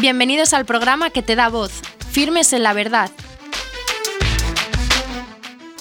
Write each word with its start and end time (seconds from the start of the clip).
Bienvenidos 0.00 0.54
al 0.54 0.64
programa 0.64 1.10
que 1.10 1.20
te 1.20 1.36
da 1.36 1.50
voz, 1.50 1.72
Firmes 2.10 2.54
en 2.54 2.62
la 2.62 2.72
Verdad, 2.72 3.10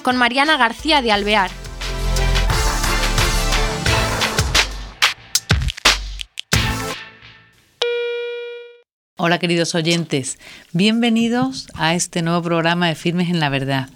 con 0.04 0.18
Mariana 0.18 0.58
García 0.58 1.02
de 1.02 1.14
Alvear. 1.14 1.50
Hola 9.16 9.40
queridos 9.40 9.74
oyentes, 9.74 10.38
bienvenidos 10.74 11.68
a 11.76 11.96
este 11.96 12.22
nuevo 12.22 12.42
programa 12.42 12.90
de 12.90 12.96
Firmes 12.96 13.30
en 13.30 13.40
la 13.40 13.48
Verdad. 13.48 13.88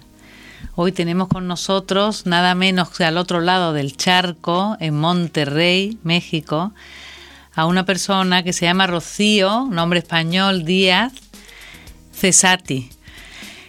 Hoy 0.74 0.92
tenemos 0.92 1.28
con 1.28 1.46
nosotros, 1.46 2.24
nada 2.24 2.54
menos 2.54 2.88
que 2.88 3.04
al 3.04 3.18
otro 3.18 3.42
lado 3.42 3.74
del 3.74 3.94
charco, 3.94 4.78
en 4.80 4.98
Monterrey, 4.98 5.98
México, 6.02 6.72
a 7.54 7.66
una 7.66 7.84
persona 7.84 8.42
que 8.42 8.52
se 8.52 8.66
llama 8.66 8.86
Rocío, 8.86 9.68
nombre 9.70 10.00
español 10.00 10.64
Díaz 10.64 11.12
Cesati, 12.12 12.90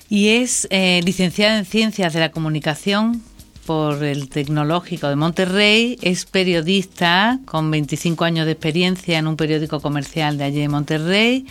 y 0.09 0.29
es 0.29 0.67
eh, 0.69 1.01
licenciada 1.03 1.57
en 1.57 1.65
Ciencias 1.65 2.13
de 2.13 2.19
la 2.19 2.31
Comunicación 2.31 3.21
por 3.65 4.03
el 4.03 4.29
Tecnológico 4.29 5.07
de 5.07 5.15
Monterrey, 5.15 5.97
es 6.01 6.25
periodista 6.25 7.39
con 7.45 7.71
25 7.71 8.23
años 8.23 8.45
de 8.45 8.51
experiencia 8.51 9.17
en 9.17 9.27
un 9.27 9.35
periódico 9.35 9.79
comercial 9.81 10.37
de 10.37 10.43
allí 10.43 10.59
de 10.59 10.69
Monterrey 10.69 11.47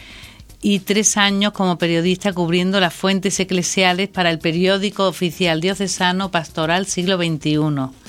y 0.62 0.78
tres 0.78 1.16
años 1.16 1.52
como 1.52 1.76
periodista 1.76 2.32
cubriendo 2.32 2.80
las 2.80 2.94
fuentes 2.94 3.38
eclesiales 3.38 4.08
para 4.08 4.30
el 4.30 4.38
periódico 4.38 5.06
oficial 5.06 5.60
diocesano 5.60 6.30
Pastoral 6.30 6.86
Siglo 6.86 7.16
XXI. 7.18 8.03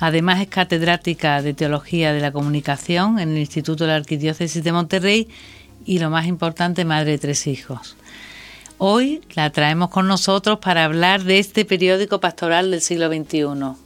Además 0.00 0.40
es 0.40 0.48
catedrática 0.48 1.42
de 1.42 1.54
Teología 1.54 2.12
de 2.12 2.20
la 2.20 2.30
Comunicación 2.30 3.18
en 3.18 3.30
el 3.30 3.38
Instituto 3.38 3.84
de 3.84 3.90
la 3.90 3.96
Arquidiócesis 3.96 4.62
de 4.62 4.72
Monterrey 4.72 5.28
y 5.84 5.98
lo 5.98 6.10
más 6.10 6.26
importante, 6.26 6.84
madre 6.84 7.12
de 7.12 7.18
tres 7.18 7.46
hijos. 7.46 7.96
Hoy 8.78 9.22
la 9.34 9.50
traemos 9.50 9.90
con 9.90 10.06
nosotros 10.06 10.60
para 10.60 10.84
hablar 10.84 11.24
de 11.24 11.40
este 11.40 11.64
periódico 11.64 12.20
pastoral 12.20 12.70
del 12.70 12.80
siglo 12.80 13.08
XXI. 13.08 13.76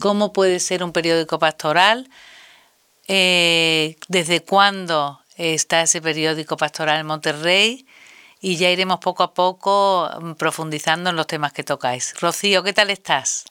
¿Cómo 0.00 0.32
puede 0.32 0.58
ser 0.58 0.82
un 0.82 0.92
periódico 0.92 1.38
pastoral? 1.38 2.08
Eh, 3.06 3.96
¿Desde 4.08 4.40
cuándo 4.40 5.20
está 5.36 5.82
ese 5.82 6.02
periódico 6.02 6.56
pastoral 6.56 6.98
en 6.98 7.06
Monterrey? 7.06 7.86
Y 8.40 8.56
ya 8.56 8.70
iremos 8.70 8.98
poco 8.98 9.22
a 9.22 9.34
poco 9.34 10.10
mm, 10.20 10.32
profundizando 10.32 11.10
en 11.10 11.16
los 11.16 11.28
temas 11.28 11.52
que 11.52 11.62
tocáis. 11.62 12.14
Rocío, 12.20 12.64
¿qué 12.64 12.72
tal 12.72 12.90
estás? 12.90 13.44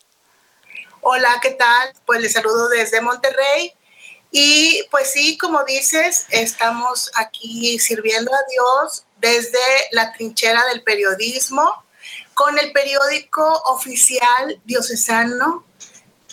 Hola, 1.09 1.39
¿qué 1.41 1.51
tal? 1.51 1.93
Pues 2.05 2.19
les 2.19 2.33
saludo 2.33 2.67
desde 2.67 2.99
Monterrey. 2.99 3.71
Y 4.29 4.83
pues 4.91 5.09
sí, 5.09 5.37
como 5.37 5.63
dices, 5.63 6.25
estamos 6.31 7.09
aquí 7.15 7.79
sirviendo 7.79 8.29
a 8.33 8.39
Dios 8.51 9.05
desde 9.15 9.57
la 9.91 10.11
trinchera 10.11 10.65
del 10.65 10.83
periodismo 10.83 11.63
con 12.33 12.59
el 12.59 12.73
periódico 12.73 13.47
oficial 13.67 14.61
diocesano 14.65 15.63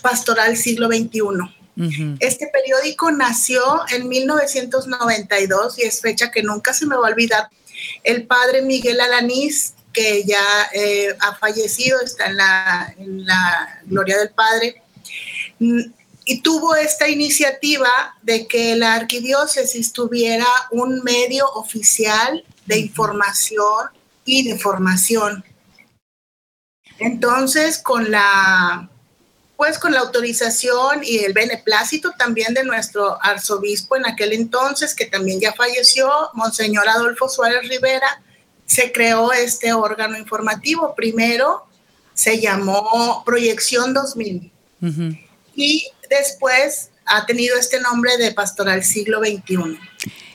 Pastoral 0.03 0.57
Siglo 0.57 0.89
XXI. 0.89 2.17
Este 2.19 2.49
periódico 2.49 3.13
nació 3.13 3.85
en 3.93 4.09
1992 4.09 5.79
y 5.79 5.83
es 5.83 6.01
fecha 6.01 6.33
que 6.33 6.43
nunca 6.43 6.75
se 6.75 6.87
me 6.87 6.97
va 6.97 7.07
a 7.07 7.11
olvidar. 7.13 7.49
El 8.03 8.27
padre 8.27 8.63
Miguel 8.63 9.01
Alanís, 9.01 9.75
que 9.95 10.25
ya 10.25 10.45
eh, 10.75 11.17
ha 11.21 11.35
fallecido, 11.37 12.01
está 12.03 12.27
en 12.27 12.37
la, 12.37 12.95
en 12.99 13.25
la 13.25 13.81
gloria 13.85 14.19
del 14.19 14.31
Padre, 14.31 14.83
y 15.59 16.41
tuvo 16.41 16.75
esta 16.75 17.09
iniciativa 17.09 17.89
de 18.23 18.47
que 18.47 18.77
la 18.77 18.95
arquidiócesis 18.95 19.93
tuviera 19.93 20.47
un 20.71 21.03
medio 21.03 21.47
oficial 21.53 22.45
de 22.67 22.79
información 22.79 23.91
y 24.25 24.49
de 24.49 24.59
formación. 24.59 25.45
Entonces, 26.99 27.79
con 27.79 28.11
la 28.11 28.91
pues 29.57 29.79
con 29.79 29.93
la 29.93 30.01
autorización 30.01 31.03
y 31.05 31.19
el 31.19 31.33
beneplácito 31.33 32.13
también 32.19 32.55
de 32.55 32.65
nuestro 32.65 33.23
arzobispo 33.23 33.97
en 33.97 34.07
aquel 34.07 34.33
entonces, 34.33 34.95
que 34.95 35.07
también 35.07 35.41
ya 35.41 35.53
falleció, 35.53 36.11
Monseñor 36.33 36.89
Adolfo 36.89 37.29
Suárez 37.29 37.69
Rivera, 37.69 38.21
se 38.75 38.91
creó 38.91 39.33
este 39.33 39.73
órgano 39.73 40.19
informativo. 40.19 40.95
Primero 40.97 41.65
se 42.13 42.41
llamó 42.41 43.23
Proyección 43.25 43.95
2000 43.95 44.51
y 45.55 45.87
después 46.11 46.91
ha 47.07 47.25
tenido 47.25 47.57
este 47.57 47.81
nombre 47.81 48.17
de 48.17 48.33
Pastoral 48.33 48.83
Siglo 48.83 49.21
XXI. 49.21 49.79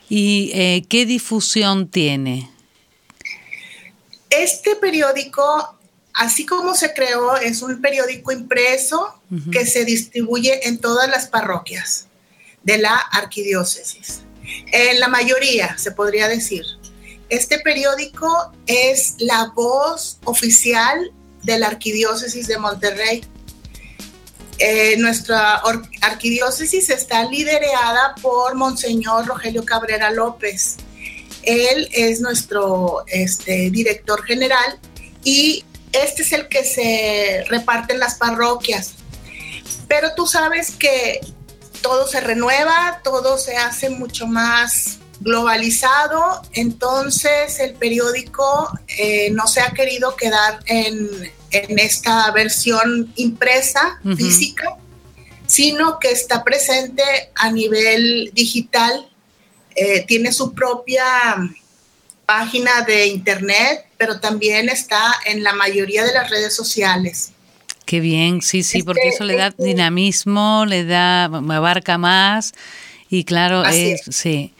¿Y 0.07 0.51
eh, 0.53 0.85
qué 0.87 1.05
difusión 1.05 1.89
tiene? 1.89 2.49
Este 4.29 4.77
periódico, 4.77 5.77
así 6.13 6.45
como 6.45 6.75
se 6.75 6.93
creó, 6.93 7.35
es 7.35 7.61
un 7.61 7.81
periódico 7.81 8.31
impreso 8.31 9.19
que 9.51 9.65
se 9.65 9.83
distribuye 9.83 10.65
en 10.65 10.79
todas 10.79 11.09
las 11.09 11.27
parroquias 11.27 12.07
de 12.63 12.77
la 12.77 12.95
arquidiócesis. 12.95 14.21
En 14.71 15.01
la 15.01 15.09
mayoría, 15.09 15.77
se 15.77 15.91
podría 15.91 16.29
decir. 16.29 16.78
Este 17.29 17.59
periódico 17.59 18.51
es 18.65 19.15
la 19.19 19.51
voz 19.55 20.19
oficial 20.25 21.11
de 21.43 21.59
la 21.59 21.67
arquidiócesis 21.67 22.47
de 22.47 22.57
Monterrey 22.57 23.23
eh, 24.61 24.97
nuestra 24.97 25.61
arquidiócesis 26.01 26.89
está 26.89 27.23
liderada 27.23 28.13
por 28.21 28.55
Monseñor 28.55 29.25
Rogelio 29.25 29.63
Cabrera 29.63 30.11
López. 30.11 30.75
Él 31.43 31.87
es 31.93 32.19
nuestro 32.19 33.05
este, 33.07 33.69
director 33.69 34.21
general 34.25 34.77
y 35.23 35.63
este 35.93 36.23
es 36.23 36.33
el 36.33 36.49
que 36.49 36.65
se 36.65 37.45
reparte 37.47 37.97
las 37.97 38.15
parroquias. 38.15 38.95
Pero 39.87 40.13
tú 40.13 40.27
sabes 40.27 40.71
que 40.71 41.21
todo 41.81 42.05
se 42.05 42.19
renueva, 42.19 42.99
todo 43.01 43.37
se 43.37 43.55
hace 43.55 43.89
mucho 43.89 44.27
más 44.27 44.99
globalizado, 45.19 46.41
entonces 46.53 47.59
el 47.59 47.73
periódico 47.73 48.69
eh, 48.97 49.29
no 49.31 49.47
se 49.47 49.61
ha 49.61 49.71
querido 49.71 50.15
quedar 50.15 50.59
en, 50.65 51.09
en 51.51 51.79
esta 51.79 52.31
versión 52.31 53.11
impresa, 53.15 53.99
física, 54.15 54.77
sino 55.45 55.99
que 55.99 56.11
está 56.11 56.43
presente 56.43 57.03
a 57.35 57.51
nivel 57.51 58.31
digital, 58.33 59.09
eh, 59.75 60.05
tiene 60.07 60.31
su 60.31 60.53
propia 60.53 61.05
página 62.25 62.81
de 62.81 63.07
internet, 63.07 63.87
pero 63.97 64.19
también 64.19 64.69
está 64.69 65.15
en 65.25 65.43
la 65.43 65.53
mayoría 65.53 66.05
de 66.05 66.13
las 66.13 66.29
redes 66.29 66.55
sociales. 66.55 67.31
Qué 67.85 67.99
bien, 67.99 68.43
sí, 68.43 68.61
sí, 68.61 68.83
porque 68.83 69.07
eso 69.07 69.23
le 69.23 69.35
da 69.35 69.47
este 69.47 69.63
dinamismo, 69.63 70.65
le 70.67 70.85
da, 70.85 71.23
abarca 71.25 71.97
más 71.97 72.53
y 73.09 73.23
claro, 73.23 73.65
es, 73.65 74.01
sí. 74.11 74.53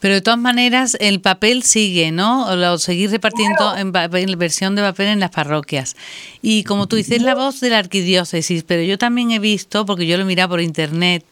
Pero 0.00 0.14
de 0.14 0.20
todas 0.20 0.38
maneras, 0.38 0.96
el 1.00 1.20
papel 1.20 1.62
sigue, 1.64 2.12
¿no? 2.12 2.54
Lo 2.54 2.78
seguir 2.78 3.10
repartiendo 3.10 3.76
en, 3.76 3.92
versión 4.38 4.76
de 4.76 4.82
papel 4.82 5.08
en 5.08 5.20
las 5.20 5.30
parroquias. 5.30 5.96
Y 6.40 6.62
como 6.64 6.86
tú 6.86 6.96
dices, 6.96 7.22
la 7.22 7.34
voz 7.34 7.60
de 7.60 7.70
la 7.70 7.78
arquidiócesis, 7.78 8.62
pero 8.62 8.82
yo 8.82 8.96
también 8.96 9.32
he 9.32 9.38
visto, 9.38 9.84
porque 9.86 10.06
yo 10.06 10.16
lo 10.16 10.22
he 10.22 10.26
mirado 10.26 10.50
por 10.50 10.60
internet, 10.60 11.24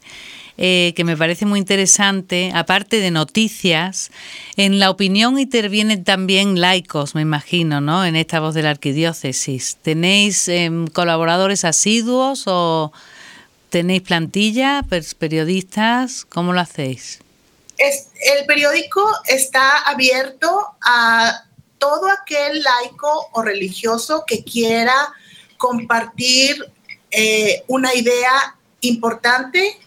eh, 0.58 0.94
que 0.96 1.04
me 1.04 1.16
parece 1.18 1.44
muy 1.44 1.58
interesante, 1.58 2.50
aparte 2.54 2.98
de 2.98 3.10
noticias, 3.10 4.10
en 4.56 4.78
la 4.78 4.88
opinión 4.88 5.38
intervienen 5.38 6.02
también 6.02 6.60
laicos, 6.60 7.14
me 7.14 7.20
imagino, 7.20 7.82
¿no? 7.82 8.04
En 8.06 8.16
esta 8.16 8.40
voz 8.40 8.54
de 8.54 8.62
la 8.62 8.70
arquidiócesis. 8.70 9.76
¿Tenéis 9.82 10.48
em, 10.48 10.86
colaboradores 10.86 11.64
asiduos 11.66 12.44
o 12.46 12.90
tenéis 13.68 14.00
plantilla, 14.00 14.82
periodistas? 15.18 16.24
¿Cómo 16.24 16.54
lo 16.54 16.60
hacéis? 16.60 17.20
El 17.78 18.46
periódico 18.46 19.06
está 19.26 19.78
abierto 19.78 20.76
a 20.82 21.44
todo 21.78 22.08
aquel 22.10 22.62
laico 22.62 23.28
o 23.32 23.42
religioso 23.42 24.24
que 24.26 24.44
quiera 24.44 25.12
compartir 25.58 26.72
eh, 27.10 27.62
una 27.68 27.94
idea 27.94 28.56
importante 28.80 29.78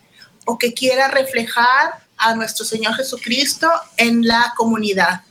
o 0.45 0.57
que 0.57 0.73
quiera 0.73 1.07
reflejar 1.07 2.07
a 2.17 2.35
nuestro 2.35 2.65
Señor 2.65 2.95
Jesucristo 2.95 3.71
en 3.97 4.27
la 4.27 4.53
comunidad. 4.55 5.21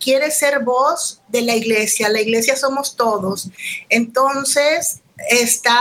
Quiere 0.00 0.30
ser 0.30 0.60
voz 0.60 1.20
de 1.28 1.42
la 1.42 1.54
iglesia, 1.54 2.08
la 2.08 2.20
iglesia 2.20 2.56
somos 2.56 2.96
todos. 2.96 3.48
Entonces, 3.88 5.00
está, 5.28 5.80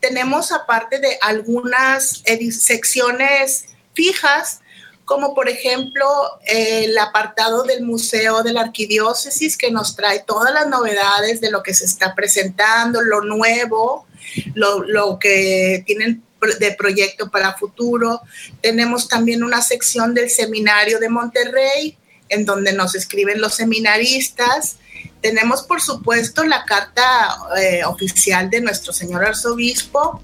tenemos 0.00 0.52
aparte 0.52 0.98
de 0.98 1.18
algunas 1.20 2.22
secciones 2.50 3.66
fijas, 3.94 4.60
como 5.04 5.34
por 5.34 5.48
ejemplo 5.48 6.06
el 6.46 6.96
apartado 6.98 7.62
del 7.64 7.82
Museo 7.82 8.42
de 8.42 8.52
la 8.52 8.62
Arquidiócesis 8.62 9.56
que 9.56 9.70
nos 9.70 9.96
trae 9.96 10.24
todas 10.26 10.52
las 10.52 10.68
novedades 10.68 11.40
de 11.40 11.50
lo 11.50 11.62
que 11.62 11.74
se 11.74 11.84
está 11.84 12.14
presentando, 12.14 13.02
lo 13.02 13.22
nuevo, 13.22 14.06
lo, 14.54 15.18
que 15.18 15.82
tienen 15.86 16.22
de 16.58 16.72
proyecto 16.72 17.30
para 17.30 17.54
futuro. 17.54 18.22
Tenemos 18.60 19.08
también 19.08 19.44
una 19.44 19.62
sección 19.62 20.14
del 20.14 20.30
Seminario 20.30 20.98
de 20.98 21.08
Monterrey 21.08 21.98
en 22.28 22.44
donde 22.44 22.72
nos 22.72 22.94
escriben 22.94 23.40
los 23.40 23.54
seminaristas. 23.54 24.76
Tenemos, 25.20 25.62
por 25.62 25.82
supuesto, 25.82 26.44
la 26.44 26.64
carta 26.64 27.36
eh, 27.60 27.84
oficial 27.84 28.48
de 28.48 28.60
nuestro 28.62 28.92
señor 28.92 29.24
arzobispo. 29.24 30.22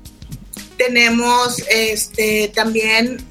Tenemos 0.77 1.63
este, 1.69 2.51
también 2.55 3.27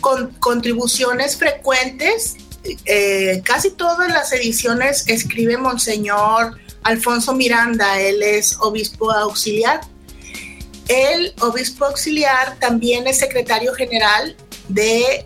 con, 0.00 0.32
contribuciones 0.34 1.36
frecuentes. 1.36 2.36
Eh, 2.84 3.40
casi 3.44 3.70
todas 3.70 4.08
las 4.12 4.32
ediciones 4.32 5.04
escribe 5.06 5.56
Monseñor 5.56 6.58
Alfonso 6.82 7.34
Miranda, 7.34 8.00
él 8.00 8.22
es 8.22 8.56
obispo 8.60 9.10
auxiliar. 9.10 9.80
El 10.88 11.32
obispo 11.40 11.84
auxiliar 11.84 12.58
también 12.58 13.06
es 13.06 13.18
secretario 13.18 13.72
general 13.74 14.36
de 14.68 15.24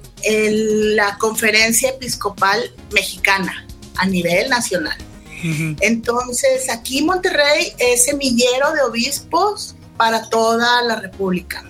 la 0.96 1.16
Conferencia 1.18 1.90
Episcopal 1.90 2.72
Mexicana 2.92 3.66
a 3.96 4.06
nivel 4.06 4.48
nacional. 4.48 4.96
Entonces, 5.80 6.70
aquí 6.70 7.02
Monterrey 7.02 7.74
es 7.78 8.06
semillero 8.06 8.72
de 8.72 8.80
obispos 8.80 9.74
para 9.98 10.28
toda 10.30 10.82
la 10.82 10.96
República. 10.96 11.62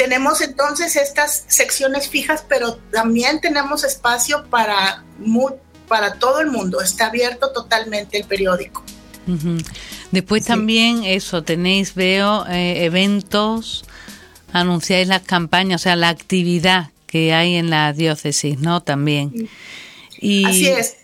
Tenemos 0.00 0.40
entonces 0.40 0.96
estas 0.96 1.44
secciones 1.48 2.08
fijas, 2.08 2.42
pero 2.48 2.76
también 2.90 3.38
tenemos 3.38 3.84
espacio 3.84 4.46
para, 4.48 5.04
para 5.88 6.14
todo 6.14 6.40
el 6.40 6.46
mundo. 6.46 6.80
Está 6.80 7.08
abierto 7.08 7.52
totalmente 7.52 8.16
el 8.16 8.24
periódico. 8.24 8.82
Después 10.10 10.46
también 10.46 11.04
eso, 11.04 11.42
tenéis, 11.42 11.94
veo, 11.94 12.46
eh, 12.46 12.86
eventos, 12.86 13.84
anunciáis 14.54 15.06
las 15.06 15.20
campañas, 15.20 15.82
o 15.82 15.84
sea, 15.84 15.96
la 15.96 16.08
actividad 16.08 16.92
que 17.06 17.34
hay 17.34 17.56
en 17.56 17.68
la 17.68 17.92
diócesis, 17.92 18.58
¿no? 18.58 18.82
También. 18.82 19.50
Y... 20.18 20.46
Así 20.46 20.66
es. 20.66 20.96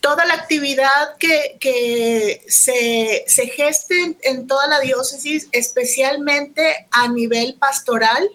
Toda 0.00 0.24
la 0.26 0.34
actividad 0.34 1.16
que, 1.18 2.42
se, 2.48 3.24
geste 3.48 4.16
en, 4.22 4.46
toda 4.46 4.66
la 4.68 4.80
diócesis, 4.80 5.48
especialmente 5.52 6.86
a 6.90 7.08
nivel 7.08 7.54
pastoral, 7.54 8.28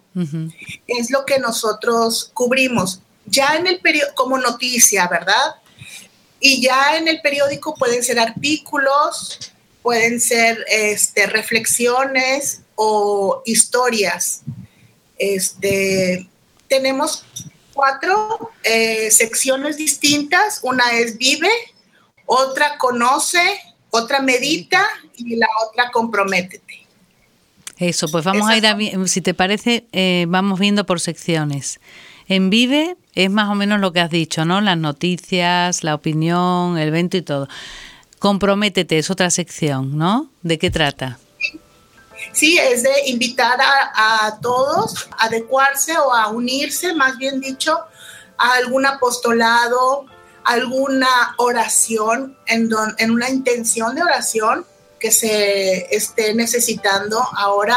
es 0.87 1.09
lo 1.09 1.25
que 1.25 1.39
nosotros 1.39 2.31
cubrimos. 2.33 3.01
Ya 3.25 3.55
en 3.55 3.67
el 3.67 3.79
periodo, 3.79 4.13
como 4.15 4.37
noticia, 4.37 5.07
¿verdad? 5.07 5.55
Y 6.39 6.61
ya 6.61 6.97
en 6.97 7.07
el 7.07 7.21
periódico 7.21 7.73
pueden 7.75 8.03
ser 8.03 8.19
artículos, 8.19 9.53
pueden 9.81 10.19
ser 10.19 10.65
este, 10.67 11.27
reflexiones 11.27 12.61
o 12.75 13.41
historias. 13.45 14.41
Este, 15.17 16.27
tenemos 16.67 17.25
cuatro 17.73 18.51
eh, 18.63 19.11
secciones 19.11 19.77
distintas. 19.77 20.59
Una 20.63 20.91
es 20.91 21.17
vive, 21.17 21.51
otra 22.25 22.77
conoce, 22.77 23.59
otra 23.89 24.21
medita 24.21 24.87
y 25.15 25.35
la 25.35 25.47
otra 25.67 25.91
comprométete. 25.91 26.85
Eso, 27.77 28.07
pues 28.07 28.23
vamos 28.23 28.47
a 28.47 28.55
ir, 28.57 28.65
a, 28.67 28.77
si 29.07 29.21
te 29.21 29.33
parece, 29.33 29.85
eh, 29.91 30.25
vamos 30.27 30.59
viendo 30.59 30.85
por 30.85 30.99
secciones. 30.99 31.79
En 32.27 32.49
Vive 32.49 32.95
es 33.15 33.29
más 33.29 33.49
o 33.49 33.55
menos 33.55 33.79
lo 33.79 33.91
que 33.91 33.99
has 33.99 34.09
dicho, 34.09 34.45
¿no? 34.45 34.61
Las 34.61 34.77
noticias, 34.77 35.83
la 35.83 35.95
opinión, 35.95 36.77
el 36.77 36.89
evento 36.89 37.17
y 37.17 37.21
todo. 37.21 37.47
Comprométete 38.19 38.97
es 38.97 39.09
otra 39.09 39.29
sección, 39.29 39.97
¿no? 39.97 40.29
¿De 40.43 40.57
qué 40.57 40.71
trata? 40.71 41.19
Sí, 42.31 42.57
es 42.57 42.83
de 42.83 43.07
invitar 43.07 43.59
a, 43.61 44.37
todos 44.41 45.07
a 45.17 45.25
adecuarse 45.25 45.97
o 45.97 46.13
a 46.13 46.29
unirse, 46.29 46.93
más 46.93 47.17
bien 47.17 47.39
dicho, 47.39 47.79
a 48.37 48.53
algún 48.55 48.85
apostolado, 48.85 50.05
alguna 50.43 51.35
oración, 51.37 52.37
en, 52.47 52.69
en 52.97 53.11
una 53.11 53.29
intención 53.29 53.95
de 53.95 54.03
oración 54.03 54.65
que 54.99 55.11
se 55.11 55.93
esté 55.93 56.33
necesitando 56.33 57.21
ahora, 57.35 57.75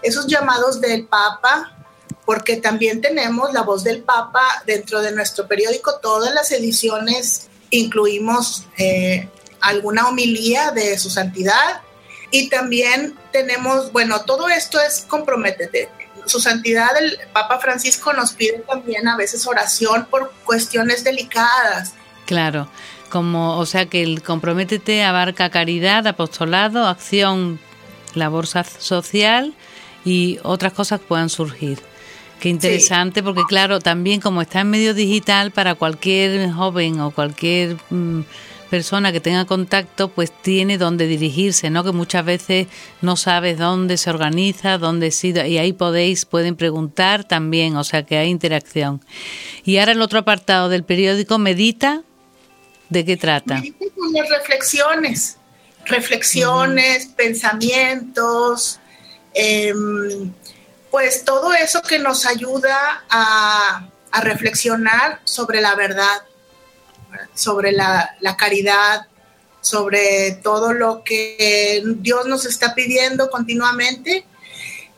esos 0.00 0.26
llamados 0.26 0.80
del 0.80 1.06
Papa, 1.06 1.76
porque 2.24 2.56
también 2.56 3.00
tenemos 3.00 3.52
la 3.52 3.62
voz 3.62 3.82
del 3.82 4.02
Papa 4.02 4.62
dentro 4.64 5.00
de 5.02 5.12
nuestro 5.12 5.48
periódico, 5.48 5.98
todas 6.00 6.32
las 6.32 6.52
ediciones 6.52 7.48
incluimos 7.70 8.64
eh, 8.76 9.28
alguna 9.60 10.08
homilía 10.08 10.70
de 10.70 10.98
su 10.98 11.10
santidad 11.10 11.82
y 12.30 12.48
también 12.48 13.14
tenemos, 13.32 13.92
bueno, 13.92 14.22
todo 14.22 14.48
esto 14.48 14.80
es 14.80 15.04
comprometete. 15.08 15.88
Su 16.26 16.40
santidad, 16.40 16.90
el 16.98 17.18
Papa 17.32 17.58
Francisco 17.58 18.12
nos 18.12 18.32
pide 18.32 18.58
también 18.68 19.08
a 19.08 19.16
veces 19.16 19.46
oración 19.46 20.06
por 20.10 20.32
cuestiones 20.44 21.04
delicadas. 21.04 21.94
Claro, 22.26 22.68
como, 23.08 23.56
o 23.56 23.64
sea 23.64 23.86
que 23.86 24.02
el 24.02 24.22
comprométete 24.22 25.02
abarca 25.02 25.48
caridad, 25.48 26.06
apostolado, 26.06 26.86
acción, 26.86 27.58
labor 28.14 28.46
social 28.46 29.54
y 30.04 30.38
otras 30.42 30.74
cosas 30.74 31.00
puedan 31.00 31.30
surgir. 31.30 31.80
Qué 32.40 32.50
interesante, 32.50 33.22
porque 33.22 33.42
claro, 33.48 33.80
también 33.80 34.20
como 34.20 34.42
está 34.42 34.60
en 34.60 34.70
medio 34.70 34.94
digital, 34.94 35.50
para 35.50 35.74
cualquier 35.74 36.50
joven 36.52 37.00
o 37.00 37.10
cualquier 37.10 37.76
mm, 37.90 38.20
persona 38.68 39.12
que 39.12 39.20
tenga 39.20 39.44
contacto 39.44 40.08
pues 40.08 40.30
tiene 40.30 40.78
dónde 40.78 41.06
dirigirse, 41.06 41.70
¿no? 41.70 41.82
Que 41.82 41.92
muchas 41.92 42.24
veces 42.24 42.68
no 43.00 43.16
sabes 43.16 43.58
dónde 43.58 43.96
se 43.96 44.10
organiza, 44.10 44.78
dónde 44.78 45.10
sí, 45.10 45.32
y 45.32 45.58
ahí 45.58 45.72
podéis, 45.72 46.24
pueden 46.24 46.56
preguntar 46.56 47.24
también, 47.24 47.76
o 47.76 47.84
sea 47.84 48.04
que 48.04 48.16
hay 48.16 48.28
interacción. 48.28 49.04
Y 49.64 49.78
ahora 49.78 49.92
el 49.92 50.02
otro 50.02 50.20
apartado 50.20 50.68
del 50.68 50.84
periódico, 50.84 51.38
Medita, 51.38 52.02
¿de 52.88 53.04
qué 53.04 53.16
trata? 53.16 53.54
Medita 53.54 53.86
con 53.96 54.12
las 54.12 54.28
reflexiones, 54.28 55.36
reflexiones, 55.86 57.06
pensamientos, 57.06 58.80
em, 59.34 60.32
pues 60.90 61.24
todo 61.24 61.52
eso 61.52 61.82
que 61.82 61.98
nos 61.98 62.26
ayuda 62.26 63.04
a, 63.10 63.88
a 64.10 64.20
reflexionar 64.20 65.20
sobre 65.24 65.60
la 65.60 65.74
verdad 65.74 66.22
sobre 67.34 67.72
la, 67.72 68.16
caridad, 68.38 69.06
sobre 69.60 70.32
todo 70.42 70.72
lo 70.72 71.02
que 71.04 71.82
Dios 71.98 72.26
nos 72.26 72.46
está 72.46 72.74
pidiendo 72.74 73.30
continuamente. 73.30 74.24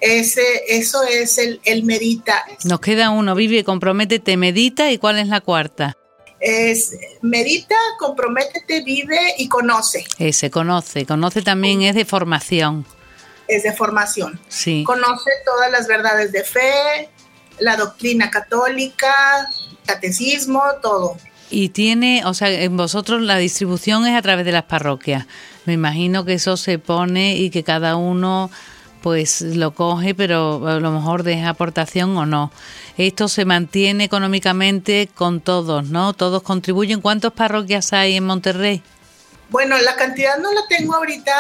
Ese, 0.01 0.43
eso 0.69 1.03
es 1.03 1.37
el, 1.37 1.61
el 1.65 1.85
medita. 1.85 2.45
Nos 2.65 2.81
queda 2.81 3.11
uno, 3.11 3.35
vive, 3.35 3.65
comprométete, 3.65 4.37
medita. 4.37 4.91
¿Y 4.91 4.97
cuál 4.97 5.19
es 5.19 5.29
la 5.29 5.43
cuarta? 5.43 5.95
Es 6.41 6.97
medita, 7.21 7.77
comprométete, 7.99 8.83
vive 8.83 9.35
y 9.37 9.47
conoce. 9.47 10.07
Ese, 10.19 10.51
conoce. 10.51 11.05
Conoce 11.05 11.43
también 11.43 11.83
es 11.83 11.95
de 11.95 12.07
formación. 12.07 12.87
Es 13.47 13.63
de 13.63 13.75
formación. 13.75 14.41
Sí. 14.49 14.83
Conoce 14.87 15.31
todas 15.45 15.71
las 15.71 15.87
verdades 15.87 16.33
de 16.33 16.43
fe, 16.43 17.11
la 17.59 17.77
doctrina 17.77 18.31
católica, 18.31 19.13
catecismo, 19.85 20.63
todo. 20.81 21.17
Y 21.51 21.71
tiene, 21.71 22.23
o 22.25 22.35
sea, 22.35 22.49
en 22.51 22.77
vosotros 22.77 23.23
la 23.23 23.37
distribución 23.37 24.07
es 24.07 24.17
a 24.17 24.23
través 24.23 24.45
de 24.45 24.53
las 24.53 24.65
parroquias. 24.65 25.27
Me 25.65 25.73
imagino 25.73 26.25
que 26.25 26.35
eso 26.35 26.57
se 26.57 26.79
pone 26.79 27.37
y 27.37 27.51
que 27.51 27.65
cada 27.65 27.97
uno 27.97 28.51
pues 29.03 29.41
lo 29.41 29.75
coge, 29.75 30.15
pero 30.15 30.67
a 30.69 30.79
lo 30.79 30.91
mejor 30.93 31.23
deja 31.23 31.49
aportación 31.49 32.17
o 32.17 32.27
no. 32.27 32.53
Esto 32.97 33.29
se 33.29 33.45
mantiene 33.45 34.05
económicamente 34.05 35.09
con 35.15 35.41
todos, 35.41 35.89
¿no? 35.89 36.13
Todos 36.13 36.43
contribuyen. 36.43 37.01
¿Cuántas 37.01 37.33
parroquias 37.33 37.93
hay 37.93 38.17
en 38.17 38.27
Monterrey? 38.27 38.83
Bueno, 39.49 39.77
la 39.79 39.97
cantidad 39.97 40.39
no 40.39 40.53
la 40.53 40.61
tengo 40.69 40.95
ahorita 40.95 41.33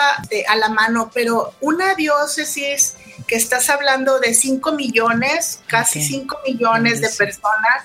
a 0.48 0.56
la 0.56 0.68
mano, 0.70 1.10
pero 1.14 1.54
una 1.60 1.94
diócesis 1.94 2.96
que 3.28 3.36
estás 3.36 3.70
hablando 3.70 4.18
de 4.18 4.34
5 4.34 4.72
millones, 4.72 5.60
casi 5.68 6.02
5 6.02 6.38
millones 6.44 7.00
de 7.00 7.08
personas, 7.08 7.84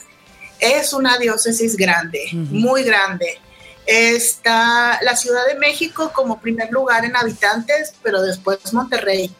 es 0.59 0.93
una 0.93 1.17
diócesis 1.17 1.75
grande, 1.75 2.29
muy 2.31 2.83
grande. 2.83 3.39
Está 3.85 4.99
la 5.03 5.15
Ciudad 5.15 5.45
de 5.47 5.55
México 5.59 6.11
como 6.13 6.39
primer 6.39 6.71
lugar 6.71 7.05
en 7.05 7.15
habitantes, 7.15 7.93
pero 8.01 8.21
después 8.21 8.73
Monterrey 8.73 9.31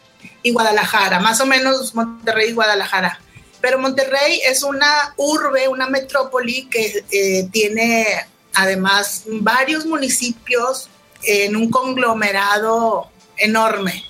y 0.44 0.52
Guadalajara, 0.52 1.20
más 1.20 1.42
o 1.42 1.46
menos 1.46 1.96
Monterrey 1.96 2.50
y 2.50 2.54
Guadalajara. 2.54 3.20
Pero 3.62 3.80
Monterrey 3.80 4.42
es 4.46 4.62
una 4.62 5.14
urbe, 5.18 5.68
una 5.68 5.90
metrópoli 5.90 6.68
que 6.68 7.04
eh, 7.10 7.50
tiene 7.52 8.06
además 8.54 9.24
varios 9.26 9.86
municipios 9.86 10.90
en 11.24 11.56
un 11.56 11.72
conglomerado 11.72 13.10
enorme. 13.38 14.04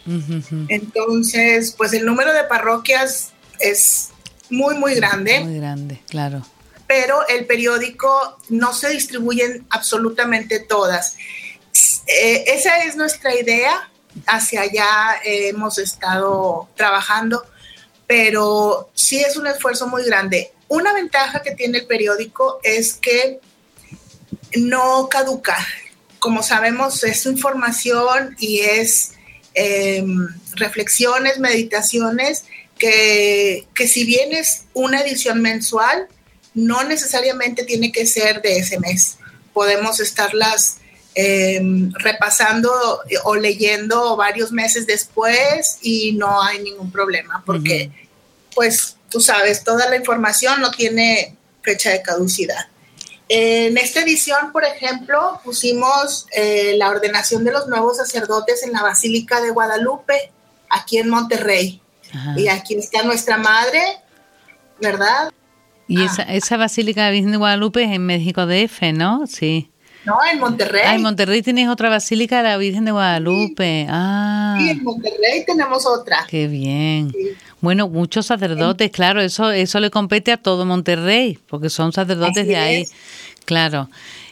Entonces, 0.68 1.74
pues 1.78 1.94
el 1.94 2.06
número 2.06 2.34
de 2.34 2.44
parroquias 2.44 3.32
es 3.60 4.10
muy, 4.50 4.76
muy 4.76 4.96
grande. 4.96 5.40
Muy 5.40 5.56
grande, 5.56 6.02
claro 6.10 6.46
pero 6.88 7.28
el 7.28 7.46
periódico 7.46 8.38
no 8.50 8.74
se 8.74 8.90
distribuyen 8.90 9.66
absolutamente 9.70 10.60
todas. 10.60 11.18
Eh, 12.08 12.46
esa 12.48 12.84
es 12.84 12.96
nuestra 12.96 13.36
idea, 13.36 13.90
hacia 14.28 14.62
allá 14.62 15.20
hemos 15.24 15.78
estado 15.78 16.70
trabajando, 16.76 17.46
pero 18.08 18.90
sí 18.94 19.20
es 19.20 19.36
un 19.36 19.48
esfuerzo 19.48 19.88
muy 19.88 20.04
grande. 20.04 20.52
Una 20.68 20.94
ventaja 20.94 21.42
que 21.42 21.52
tiene 21.52 21.80
el 21.80 21.88
periódico 21.88 22.60
es 22.64 22.94
que 22.94 23.40
no 24.56 25.10
caduca. 25.10 25.58
Como 26.20 26.44
sabemos, 26.44 27.04
es 27.04 27.26
información 27.26 28.36
y 28.40 28.62
es 28.62 29.14
em, 29.54 30.28
reflexiones, 30.56 31.40
meditaciones, 31.40 32.46
que, 32.78 33.68
que 33.74 33.88
si 33.88 34.06
bien 34.06 34.34
es 34.34 34.66
una 34.74 35.02
edición 35.02 35.42
mensual, 35.42 36.08
no 36.56 36.84
necesariamente 36.84 37.64
tiene 37.64 37.92
que 37.92 38.08
ser 38.08 38.42
de 38.42 38.58
ese 38.58 38.80
mes. 38.80 39.18
Podemos 39.54 40.00
estarlas 40.00 40.78
em, 41.14 41.94
repasando 41.94 42.72
o 43.24 43.36
leyendo 43.36 44.16
varios 44.16 44.52
meses 44.52 44.88
después 44.88 45.78
y 45.82 46.14
no 46.14 46.42
hay 46.42 46.60
ningún 46.60 46.92
problema 46.92 47.44
porque, 47.46 47.92
pues, 48.54 48.98
tú 49.10 49.22
sabes, 49.22 49.64
toda 49.64 49.90
la 49.90 49.98
información 49.98 50.60
no 50.60 50.72
tiene 50.72 51.38
fecha 51.62 51.92
de 51.92 52.02
caducidad. 52.02 52.68
En 53.28 53.78
esta 53.78 54.02
edición, 54.02 54.52
por 54.52 54.64
ejemplo, 54.64 55.40
pusimos 55.44 56.28
eh, 56.32 56.76
la 56.78 56.90
ordenación 56.90 57.44
de 57.44 57.52
los 57.52 57.68
nuevos 57.68 57.98
sacerdotes 57.98 58.64
en 58.64 58.72
la 58.72 58.84
Basílica 58.84 59.42
de 59.42 59.50
Guadalupe, 59.50 60.32
aquí 60.70 60.98
en 60.98 61.10
Monterrey. 61.10 61.82
Y 62.38 62.48
aquí 62.48 62.76
está 62.76 63.04
nuestra 63.04 63.36
madre, 63.36 63.82
¿verdad? 64.80 65.34
Y 65.88 66.02
ah. 66.02 66.06
esa, 66.06 66.24
esa 66.24 66.58
Basílica 66.58 67.06
de 67.06 67.12
Virgen 67.12 67.32
de 67.32 67.38
Guadalupe 67.38 67.84
es 67.84 67.92
en 67.92 68.06
México 68.06 68.46
DF, 68.46 68.94
¿no? 68.94 69.28
Sí. 69.28 69.70
No, 70.06 70.18
en 70.32 70.40
Monterrey. 70.40 70.84
Ah, 70.86 70.96
en 70.96 71.02
Monterrey 71.02 71.42
tienes 71.42 71.68
otra 71.68 71.90
Basílica 71.90 72.38
de 72.38 72.50
la 72.50 72.58
Virgen 72.58 72.86
de 72.86 72.92
Guadalupe. 72.92 73.88
Ah. 73.90 74.56
Sí, 74.60 74.70
en 74.70 74.84
Monterrey 74.84 75.44
tenemos 75.46 75.86
otra. 75.86 76.26
Qué 76.28 76.48
bien. 76.48 77.12
Bueno, 77.62 77.90
muchos 77.90 78.28
sacerdotes, 78.28 78.92
claro, 78.92 79.22
eso 79.22 79.50
eso 79.50 79.80
le 79.80 79.90
compete 79.90 80.32
a 80.32 80.38
todo 80.38 80.66
Monterrey, 80.66 81.40
porque 81.48 81.72
son 81.72 81.92
sacerdotes 81.92 82.46
de 82.46 82.56
ahí. 82.56 82.86
Claro. 83.46 83.90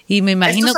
Y 0.08 0.22
me 0.22 0.32
imagino 0.32 0.72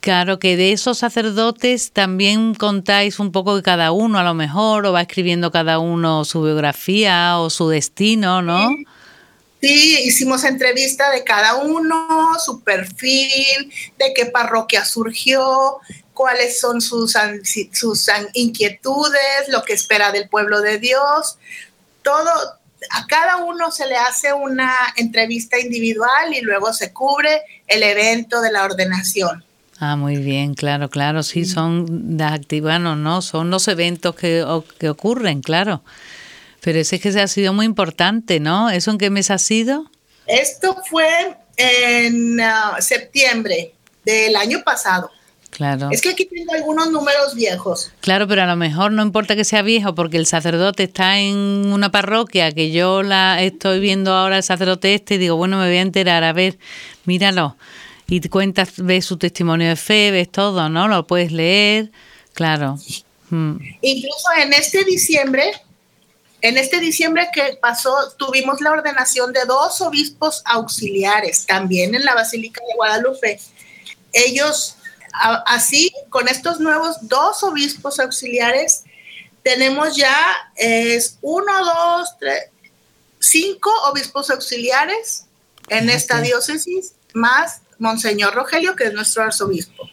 Claro, 0.00 0.38
que 0.38 0.56
de 0.56 0.72
esos 0.72 0.96
sacerdotes 0.96 1.92
también 1.92 2.54
contáis 2.54 3.20
un 3.20 3.32
poco 3.32 3.54
de 3.54 3.62
cada 3.62 3.92
uno, 3.92 4.18
a 4.18 4.24
lo 4.24 4.32
mejor, 4.32 4.86
o 4.86 4.92
va 4.92 5.02
escribiendo 5.02 5.50
cada 5.50 5.78
uno 5.78 6.24
su 6.24 6.42
biografía 6.42 7.38
o 7.38 7.50
su 7.50 7.68
destino, 7.68 8.40
¿no? 8.40 8.68
Sí, 8.68 8.86
hicimos 9.68 10.44
entrevista 10.44 11.10
de 11.10 11.24
cada 11.24 11.56
uno, 11.56 12.08
su 12.44 12.60
perfil, 12.60 13.72
de 13.98 14.14
qué 14.14 14.26
parroquia 14.26 14.84
surgió, 14.84 15.78
cuáles 16.14 16.60
son 16.60 16.80
sus, 16.80 17.16
sus 17.72 18.06
inquietudes, 18.34 19.48
lo 19.48 19.62
que 19.62 19.74
espera 19.74 20.12
del 20.12 20.28
pueblo 20.28 20.60
de 20.60 20.78
Dios. 20.78 21.38
Todo, 22.02 22.30
a 22.90 23.06
cada 23.06 23.38
uno 23.38 23.70
se 23.70 23.86
le 23.86 23.96
hace 23.96 24.32
una 24.32 24.72
entrevista 24.96 25.58
individual 25.58 26.34
y 26.34 26.40
luego 26.40 26.72
se 26.72 26.92
cubre 26.92 27.42
el 27.66 27.82
evento 27.82 28.40
de 28.40 28.52
la 28.52 28.64
ordenación. 28.64 29.44
Ah, 29.78 29.96
muy 29.96 30.16
bien, 30.16 30.54
claro, 30.54 30.90
claro, 30.90 31.22
sí, 31.22 31.46
son 31.46 32.18
de 32.18 32.24
activanos, 32.24 32.98
¿no? 32.98 33.22
Son 33.22 33.48
los 33.48 33.66
eventos 33.66 34.14
que, 34.14 34.44
que 34.78 34.90
ocurren, 34.90 35.40
claro. 35.40 35.82
Pero 36.62 36.78
ese 36.78 36.96
es 36.96 37.02
que 37.02 37.12
se 37.12 37.20
ha 37.20 37.28
sido 37.28 37.52
muy 37.52 37.66
importante, 37.66 38.40
¿no? 38.40 38.70
¿Eso 38.70 38.90
en 38.90 38.98
qué 38.98 39.10
mes 39.10 39.30
ha 39.30 39.38
sido? 39.38 39.90
Esto 40.26 40.76
fue 40.88 41.36
en 41.56 42.40
ah, 42.40 42.76
septiembre 42.80 43.72
del 44.04 44.36
año 44.36 44.62
pasado. 44.64 45.10
Claro. 45.50 45.88
Es 45.90 46.00
que 46.00 46.10
aquí 46.10 46.26
tengo 46.26 46.52
algunos 46.52 46.90
números 46.90 47.34
viejos. 47.34 47.90
Claro, 48.00 48.28
pero 48.28 48.42
a 48.42 48.46
lo 48.46 48.56
mejor 48.56 48.92
no 48.92 49.02
importa 49.02 49.34
que 49.34 49.44
sea 49.44 49.62
viejo, 49.62 49.94
porque 49.94 50.16
el 50.16 50.26
sacerdote 50.26 50.84
está 50.84 51.18
en 51.18 51.36
una 51.72 51.90
parroquia 51.90 52.52
que 52.52 52.70
yo 52.70 53.02
la 53.02 53.42
estoy 53.42 53.80
viendo 53.80 54.14
ahora 54.14 54.36
el 54.38 54.42
sacerdote 54.42 54.94
este 54.94 55.16
y 55.16 55.18
digo, 55.18 55.36
bueno, 55.36 55.58
me 55.58 55.66
voy 55.66 55.76
a 55.76 55.82
enterar, 55.82 56.22
a 56.22 56.32
ver, 56.32 56.58
míralo. 57.04 57.56
Y 58.06 58.26
cuentas, 58.28 58.74
ves 58.76 59.04
su 59.04 59.18
testimonio 59.18 59.68
de 59.68 59.76
fe, 59.76 60.10
ves 60.10 60.30
todo, 60.30 60.68
¿no? 60.68 60.88
Lo 60.88 61.06
puedes 61.06 61.32
leer, 61.32 61.90
claro. 62.32 62.76
Mm. 63.30 63.56
Incluso 63.82 64.28
en 64.42 64.52
este 64.52 64.84
diciembre 64.84 65.52
en 66.42 66.56
este 66.56 66.80
diciembre 66.80 67.28
que 67.32 67.58
pasó, 67.60 67.94
tuvimos 68.16 68.60
la 68.60 68.72
ordenación 68.72 69.32
de 69.32 69.44
dos 69.44 69.80
obispos 69.80 70.42
auxiliares, 70.44 71.46
también 71.46 71.94
en 71.94 72.04
la 72.04 72.14
Basílica 72.14 72.60
de 72.66 72.74
Guadalupe. 72.74 73.40
Ellos, 74.12 74.76
así, 75.46 75.92
con 76.08 76.28
estos 76.28 76.60
nuevos 76.60 76.96
dos 77.02 77.42
obispos 77.42 78.00
auxiliares, 78.00 78.84
tenemos 79.42 79.96
ya 79.96 80.16
es 80.56 81.18
uno, 81.22 81.52
dos, 81.64 82.16
tres, 82.18 82.44
cinco 83.18 83.70
obispos 83.90 84.30
auxiliares 84.30 85.26
en 85.68 85.90
esta 85.90 86.20
diócesis, 86.20 86.94
más 87.12 87.60
Monseñor 87.78 88.34
Rogelio, 88.34 88.76
que 88.76 88.84
es 88.84 88.92
nuestro 88.92 89.22
arzobispo. 89.22 89.88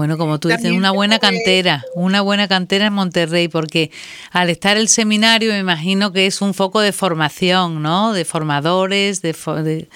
Bueno, 0.00 0.16
como 0.16 0.40
tú 0.40 0.48
dices, 0.48 0.72
una 0.72 0.92
buena 0.92 1.18
cantera, 1.18 1.84
una 1.94 2.22
buena 2.22 2.48
cantera 2.48 2.86
en 2.86 2.94
Monterrey, 2.94 3.48
porque 3.48 3.90
al 4.30 4.48
estar 4.48 4.78
el 4.78 4.88
seminario 4.88 5.52
me 5.52 5.58
imagino 5.58 6.10
que 6.10 6.24
es 6.24 6.40
un 6.40 6.54
foco 6.54 6.80
de 6.80 6.92
formación, 6.92 7.82
¿no? 7.82 8.14
De 8.14 8.24
formadores, 8.24 9.20
de, 9.20 9.88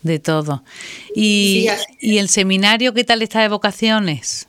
de, 0.00 0.18
todo. 0.20 0.64
Y, 1.14 1.68
¿Y 2.00 2.16
el 2.16 2.30
seminario 2.30 2.94
qué 2.94 3.04
tal 3.04 3.20
está 3.20 3.42
de 3.42 3.48
vocaciones? 3.48 4.48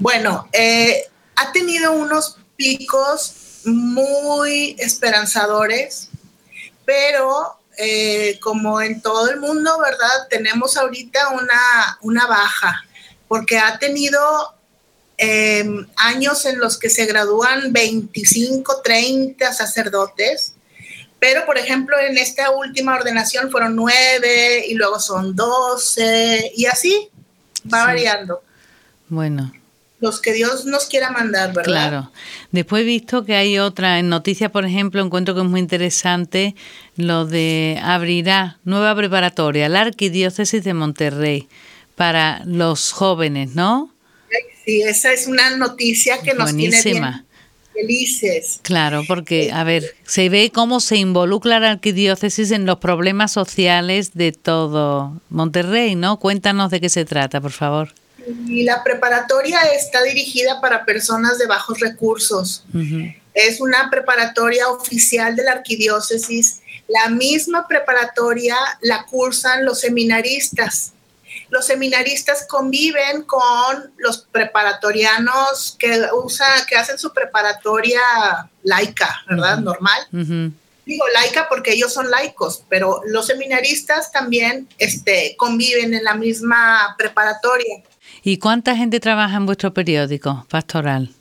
Bueno, 0.00 0.48
eh, 0.54 1.04
ha 1.36 1.52
tenido 1.52 1.92
unos 1.92 2.36
picos 2.56 3.60
muy 3.64 4.74
esperanzadores, 4.80 6.08
pero 6.84 7.60
eh, 7.78 8.40
como 8.42 8.80
en 8.80 9.02
todo 9.02 9.30
el 9.30 9.38
mundo, 9.38 9.78
¿verdad? 9.80 10.26
Tenemos 10.28 10.76
ahorita 10.76 11.28
una, 11.28 11.98
una 12.00 12.26
baja 12.26 12.84
porque 13.30 13.58
ha 13.58 13.78
tenido 13.78 14.20
em, 15.16 15.86
años 15.94 16.44
en 16.46 16.58
los 16.58 16.76
que 16.76 16.90
se 16.90 17.06
gradúan 17.06 17.72
25, 17.72 18.80
30 18.82 19.52
sacerdotes, 19.52 20.54
pero 21.20 21.46
por 21.46 21.56
ejemplo 21.56 21.96
en 21.96 22.18
esta 22.18 22.50
última 22.50 22.96
ordenación 22.96 23.48
fueron 23.52 23.76
nueve 23.76 24.64
y 24.66 24.74
luego 24.74 24.98
son 24.98 25.36
12 25.36 26.54
y 26.56 26.66
así 26.66 27.08
va 27.72 27.84
variando. 27.84 28.42
Bueno. 29.08 29.52
Los 30.00 30.20
que 30.20 30.32
Dios 30.32 30.64
nos 30.64 30.86
quiera 30.86 31.10
mandar, 31.12 31.52
¿verdad? 31.52 31.64
Claro. 31.64 32.12
Después 32.50 32.82
he 32.82 32.84
visto 32.84 33.24
que 33.24 33.36
hay 33.36 33.60
otra, 33.60 34.00
en 34.00 34.08
noticias, 34.08 34.50
por 34.50 34.64
ejemplo, 34.64 35.04
encuentro 35.04 35.36
que 35.36 35.42
es 35.42 35.46
muy 35.46 35.60
interesante 35.60 36.56
lo 36.96 37.26
de 37.26 37.78
abrirá 37.80 38.58
nueva 38.64 38.92
preparatoria, 38.96 39.68
la 39.68 39.82
Arquidiócesis 39.82 40.64
de 40.64 40.74
Monterrey 40.74 41.48
para 42.00 42.40
los 42.46 42.92
jóvenes, 42.92 43.54
¿no? 43.54 43.92
Sí, 44.64 44.80
esa 44.80 45.12
es 45.12 45.26
una 45.26 45.54
noticia 45.58 46.22
que 46.22 46.32
nos 46.32 46.56
tiene 46.56 46.80
bien 46.82 47.26
felices. 47.74 48.58
Claro, 48.62 49.02
porque, 49.06 49.52
a 49.52 49.64
ver, 49.64 49.94
se 50.06 50.30
ve 50.30 50.50
cómo 50.50 50.80
se 50.80 50.96
involucra 50.96 51.60
la 51.60 51.72
arquidiócesis 51.72 52.52
en 52.52 52.64
los 52.64 52.78
problemas 52.78 53.32
sociales 53.32 54.12
de 54.14 54.32
todo 54.32 55.20
Monterrey, 55.28 55.94
¿no? 55.94 56.18
Cuéntanos 56.18 56.70
de 56.70 56.80
qué 56.80 56.88
se 56.88 57.04
trata, 57.04 57.38
por 57.42 57.52
favor. 57.52 57.92
Y 58.48 58.62
la 58.62 58.82
preparatoria 58.82 59.60
está 59.76 60.02
dirigida 60.02 60.58
para 60.62 60.86
personas 60.86 61.36
de 61.36 61.48
bajos 61.48 61.80
recursos. 61.80 62.64
Es 63.34 63.60
una 63.60 63.90
preparatoria 63.90 64.70
oficial 64.70 65.36
de 65.36 65.44
la 65.44 65.52
arquidiócesis. 65.52 66.62
La 66.88 67.10
misma 67.10 67.68
preparatoria 67.68 68.56
la 68.80 69.04
cursan 69.04 69.66
los 69.66 69.80
seminaristas 69.80 70.94
los 71.50 71.66
seminaristas 71.66 72.46
conviven 72.48 73.22
con 73.24 73.92
los 73.98 74.18
preparatorianos 74.18 75.76
que 75.78 76.06
usan, 76.14 76.66
que 76.68 76.76
hacen 76.76 76.98
su 76.98 77.12
preparatoria 77.12 78.00
laica, 78.62 79.22
¿verdad? 79.28 79.58
Normal. 79.58 80.52
Digo 80.86 81.04
laica 81.12 81.48
porque 81.48 81.72
ellos 81.72 81.92
son 81.92 82.10
laicos, 82.10 82.64
pero 82.68 83.02
los 83.06 83.26
seminaristas 83.26 84.10
también 84.10 84.68
este, 84.78 85.34
conviven 85.36 85.94
en 85.94 86.04
la 86.04 86.14
misma 86.14 86.94
preparatoria. 86.96 87.82
¿Y 88.22 88.38
cuánta 88.38 88.76
gente 88.76 89.00
trabaja 89.00 89.36
en 89.36 89.46
vuestro 89.46 89.72
periódico 89.72 90.46
pastoral? 90.48 91.14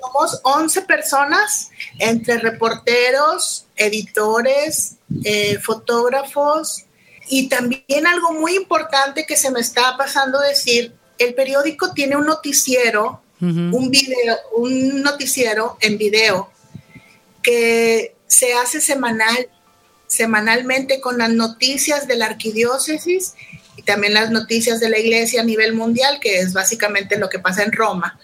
Somos 0.00 0.40
11 0.42 0.82
personas, 0.82 1.70
entre 1.98 2.38
reporteros, 2.38 3.66
editores, 3.76 4.96
eh, 5.24 5.58
fotógrafos, 5.58 6.84
y 7.30 7.48
también 7.48 8.06
algo 8.06 8.32
muy 8.32 8.56
importante 8.56 9.24
que 9.24 9.36
se 9.36 9.52
me 9.52 9.60
está 9.60 9.96
pasando 9.96 10.40
decir, 10.40 10.92
el 11.16 11.34
periódico 11.34 11.92
tiene 11.92 12.16
un 12.16 12.26
noticiero, 12.26 13.22
un 13.40 13.90
video, 13.90 14.36
un 14.56 15.02
noticiero 15.02 15.78
en 15.80 15.96
video 15.96 16.50
que 17.42 18.16
se 18.26 18.52
hace 18.52 18.80
semanal, 18.80 19.48
semanalmente 20.08 21.00
con 21.00 21.18
las 21.18 21.30
noticias 21.30 22.06
de 22.06 22.16
la 22.16 22.26
arquidiócesis 22.26 23.34
y 23.76 23.82
también 23.82 24.12
las 24.12 24.30
noticias 24.30 24.80
de 24.80 24.90
la 24.90 24.98
iglesia 24.98 25.40
a 25.40 25.44
nivel 25.44 25.72
mundial, 25.72 26.18
que 26.20 26.40
es 26.40 26.52
básicamente 26.52 27.16
lo 27.16 27.28
que 27.28 27.38
pasa 27.38 27.62
en 27.62 27.72
Roma. 27.72 28.18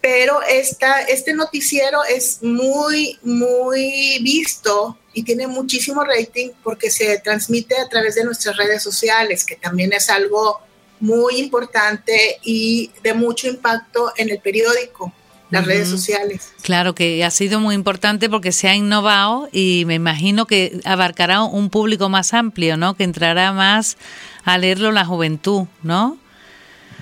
pero 0.00 0.40
esta, 0.42 1.00
este 1.02 1.32
noticiero 1.32 2.04
es 2.04 2.42
muy, 2.42 3.18
muy 3.22 4.18
visto 4.22 4.98
y 5.16 5.22
tiene 5.22 5.46
muchísimo 5.46 6.04
rating 6.04 6.50
porque 6.62 6.90
se 6.90 7.18
transmite 7.20 7.74
a 7.78 7.88
través 7.88 8.16
de 8.16 8.24
nuestras 8.24 8.54
redes 8.58 8.82
sociales, 8.82 9.46
que 9.46 9.56
también 9.56 9.94
es 9.94 10.10
algo 10.10 10.60
muy 11.00 11.38
importante 11.38 12.38
y 12.44 12.90
de 13.02 13.14
mucho 13.14 13.48
impacto 13.48 14.12
en 14.18 14.28
el 14.28 14.40
periódico 14.40 15.14
las 15.48 15.64
redes 15.64 15.88
sociales. 15.88 16.52
Claro 16.60 16.94
que 16.94 17.24
ha 17.24 17.30
sido 17.30 17.60
muy 17.60 17.74
importante 17.74 18.28
porque 18.28 18.52
se 18.52 18.68
ha 18.68 18.74
innovado 18.74 19.48
y 19.52 19.84
me 19.86 19.94
imagino 19.94 20.46
que 20.46 20.80
abarcará 20.84 21.44
un 21.44 21.70
público 21.70 22.10
más 22.10 22.34
amplio, 22.34 22.76
¿no? 22.76 22.94
Que 22.94 23.04
entrará 23.04 23.52
más 23.52 23.96
a 24.44 24.58
leerlo 24.58 24.92
la 24.92 25.06
juventud, 25.06 25.66
¿no? 25.82 26.18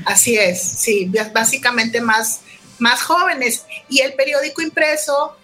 Así 0.05 0.37
es, 0.37 0.63
sí, 0.63 1.11
básicamente 1.33 2.01
más, 2.01 2.43
más 2.79 3.03
jóvenes. 3.03 3.65
Y 3.89 4.03
el 4.03 4.13
periódico 4.13 4.63
impreso, 4.63 5.37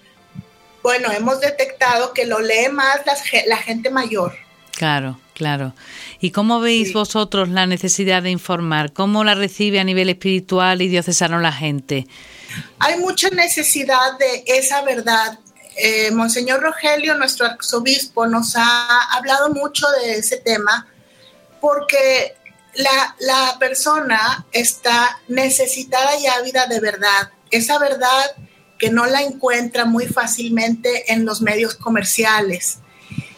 bueno, 0.83 1.11
hemos 1.13 1.41
detectado 1.41 2.13
que 2.15 2.27
lo 2.27 2.41
lee 2.41 2.69
más 2.71 3.01
la, 3.47 3.57
gente 3.57 3.91
mayor. 3.91 4.35
Claro, 4.73 5.21
claro. 5.35 5.75
¿Y 6.21 6.31
cómo 6.31 6.61
veis 6.61 6.93
vosotros 6.93 7.49
la 7.49 7.67
necesidad 7.67 8.23
de 8.23 8.31
informar? 8.31 8.93
¿Cómo 8.93 9.25
la 9.25 9.35
recibe 9.35 9.81
a 9.81 9.85
nivel 9.85 10.09
espiritual 10.09 10.81
y 10.81 10.89
diocesano 10.89 11.39
la 11.41 11.53
gente? 11.53 12.07
Hay 12.79 12.99
mucha 12.99 13.29
necesidad 13.31 14.19
de 14.19 14.45
esa 14.47 14.83
verdad. 14.83 15.39
Eh, 15.77 16.11
Monseñor 16.13 16.61
Rogelio, 16.61 17.15
nuestro 17.15 17.47
arzobispo, 17.47 18.27
nos 18.27 18.57
ha 18.57 19.17
hablado 19.17 19.51
mucho 19.51 19.87
de 20.03 20.15
ese 20.15 20.39
tema 20.39 20.87
porque 21.61 22.35
la, 22.75 23.17
la 23.21 23.57
persona 23.59 24.47
está 24.53 25.21
necesitada 25.29 26.19
y 26.19 26.27
ávida 26.27 26.67
de 26.67 26.81
verdad. 26.81 27.31
Esa 27.51 27.79
verdad 27.79 28.35
que 28.81 28.91
no 28.91 29.07
la 29.07 29.21
encuentra 29.21 29.85
muy 29.85 30.07
fácilmente 30.07 31.13
en 31.13 31.27
los 31.27 31.43
medios 31.43 31.75
comerciales. 31.75 32.79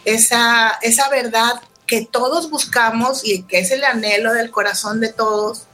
Esa, 0.05 0.79
esa 0.81 1.09
verdad 1.09 1.61
que 1.85 2.05
todos 2.05 2.49
buscamos 2.49 3.25
y 3.25 3.43
que 3.43 3.59
es 3.59 3.69
el 3.69 3.83
anhelo 3.83 4.33
del 4.33 4.51
corazón 4.51 5.01
de 5.01 5.11
todos, 5.11 5.67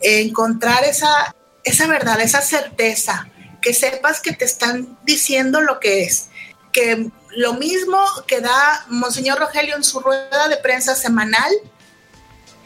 encontrar 0.00 0.84
esa, 0.84 1.34
esa 1.64 1.88
verdad, 1.88 2.20
esa 2.20 2.40
certeza, 2.40 3.28
que 3.60 3.74
sepas 3.74 4.20
que 4.20 4.32
te 4.32 4.44
están 4.44 4.96
diciendo 5.04 5.60
lo 5.60 5.80
que 5.80 6.04
es, 6.04 6.28
que 6.72 7.10
lo 7.30 7.54
mismo 7.54 7.98
que 8.28 8.40
da 8.40 8.86
Monseñor 8.88 9.40
Rogelio 9.40 9.74
en 9.74 9.84
su 9.84 10.00
rueda 10.00 10.46
de 10.48 10.56
prensa 10.56 10.94
semanal, 10.94 11.52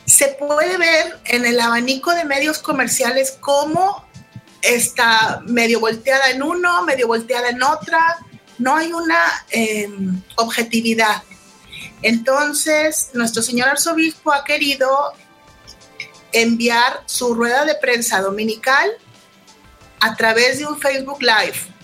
se 0.05 0.29
puede 0.29 0.77
ver 0.77 1.19
en 1.25 1.47
el 1.47 1.59
abanico 1.59 2.15
de 2.15 2.27
medios 2.27 2.59
comerciales 2.59 3.39
cómo 3.41 4.05
está 4.65 5.43
medio 5.47 5.81
volteada 5.81 6.31
en 6.31 6.43
uno, 6.43 6.83
medio 6.85 7.07
volteada 7.07 7.49
en 7.51 7.63
otra, 7.63 8.19
no 8.59 8.77
hay 8.77 8.93
una 8.93 9.45
em, 9.51 10.21
objetividad. 10.37 11.23
Entonces, 12.03 13.11
nuestro 13.15 13.43
señor 13.43 13.69
arzobispo 13.69 14.33
ha 14.33 14.45
querido 14.45 15.13
enviar 16.33 17.03
su 17.07 17.35
rueda 17.35 17.65
de 17.65 17.75
prensa 17.77 18.21
dominical 18.21 18.91
a 20.01 20.17
través 20.17 20.59
de 20.59 20.67
un 20.67 20.81
Facebook 20.81 21.23
Live 21.23 21.75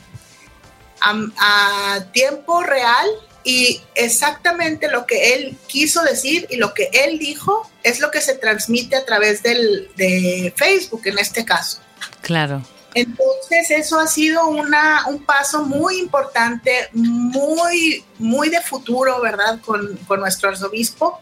a, 1.00 2.06
tiempo 2.12 2.62
real 2.62 3.06
y 3.44 3.80
exactamente 3.94 4.90
lo 4.90 5.06
que 5.06 5.34
él 5.34 5.56
quiso 5.66 6.02
decir 6.02 6.46
y 6.50 6.56
lo 6.56 6.74
que 6.74 6.90
él 6.92 7.18
dijo 7.18 7.70
es 7.82 8.00
lo 8.00 8.10
que 8.10 8.20
se 8.20 8.34
transmite 8.34 8.96
a 8.96 9.06
través 9.06 9.42
del, 9.42 9.90
de 9.96 10.52
Facebook 10.56 11.02
en 11.06 11.18
este 11.18 11.44
caso. 11.44 11.80
Claro. 12.22 12.62
Entonces 12.94 13.70
eso 13.70 14.00
ha 14.00 14.06
sido 14.06 14.48
una, 14.48 15.06
un 15.06 15.24
paso 15.24 15.64
muy 15.64 15.98
importante, 15.98 16.88
muy, 16.92 18.04
muy 18.18 18.48
de 18.48 18.60
futuro, 18.60 19.20
¿verdad? 19.20 19.60
Con, 19.64 19.96
con 20.08 20.20
nuestro 20.20 20.48
arzobispo. 20.48 21.20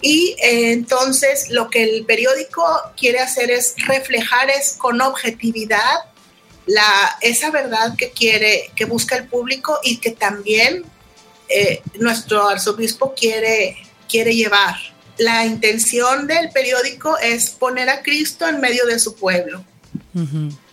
Y 0.00 0.36
eh, 0.42 0.72
entonces 0.72 1.50
lo 1.50 1.68
que 1.68 1.82
el 1.82 2.04
periódico 2.04 2.64
quiere 2.96 3.20
hacer 3.20 3.50
es 3.50 3.74
reflejar 3.86 4.50
es 4.50 4.74
con 4.78 5.00
objetividad 5.00 6.10
la, 6.66 7.18
esa 7.20 7.50
verdad 7.50 7.96
que 7.96 8.10
quiere, 8.10 8.70
que 8.76 8.84
busca 8.84 9.16
el 9.16 9.26
público 9.26 9.80
y 9.82 9.96
que 9.98 10.12
también 10.12 10.84
eh, 11.48 11.82
nuestro 11.98 12.48
arzobispo 12.48 13.14
quiere, 13.14 13.76
quiere 14.08 14.34
llevar. 14.34 14.76
La 15.18 15.44
intención 15.44 16.26
del 16.26 16.50
periódico 16.50 17.18
es 17.18 17.50
poner 17.50 17.90
a 17.90 18.02
Cristo 18.02 18.46
en 18.46 18.60
medio 18.60 18.86
de 18.86 18.98
su 18.98 19.16
pueblo, 19.16 19.64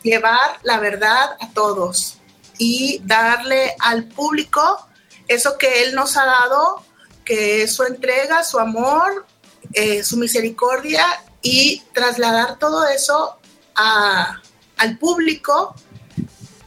llevar 0.03 0.59
la 0.63 0.79
verdad 0.79 1.37
a 1.39 1.49
todos 1.53 2.17
y 2.57 3.01
darle 3.03 3.75
al 3.79 4.05
público 4.05 4.87
eso 5.27 5.57
que 5.57 5.83
Él 5.83 5.95
nos 5.95 6.17
ha 6.17 6.25
dado 6.25 6.83
que 7.25 7.67
su 7.67 7.83
entrega, 7.83 8.43
su 8.43 8.57
amor, 8.57 9.25
eh, 9.73 10.03
su 10.03 10.17
misericordia 10.17 11.05
y 11.41 11.81
trasladar 11.93 12.57
todo 12.57 12.87
eso 12.87 13.37
al 13.75 14.97
público 14.97 15.75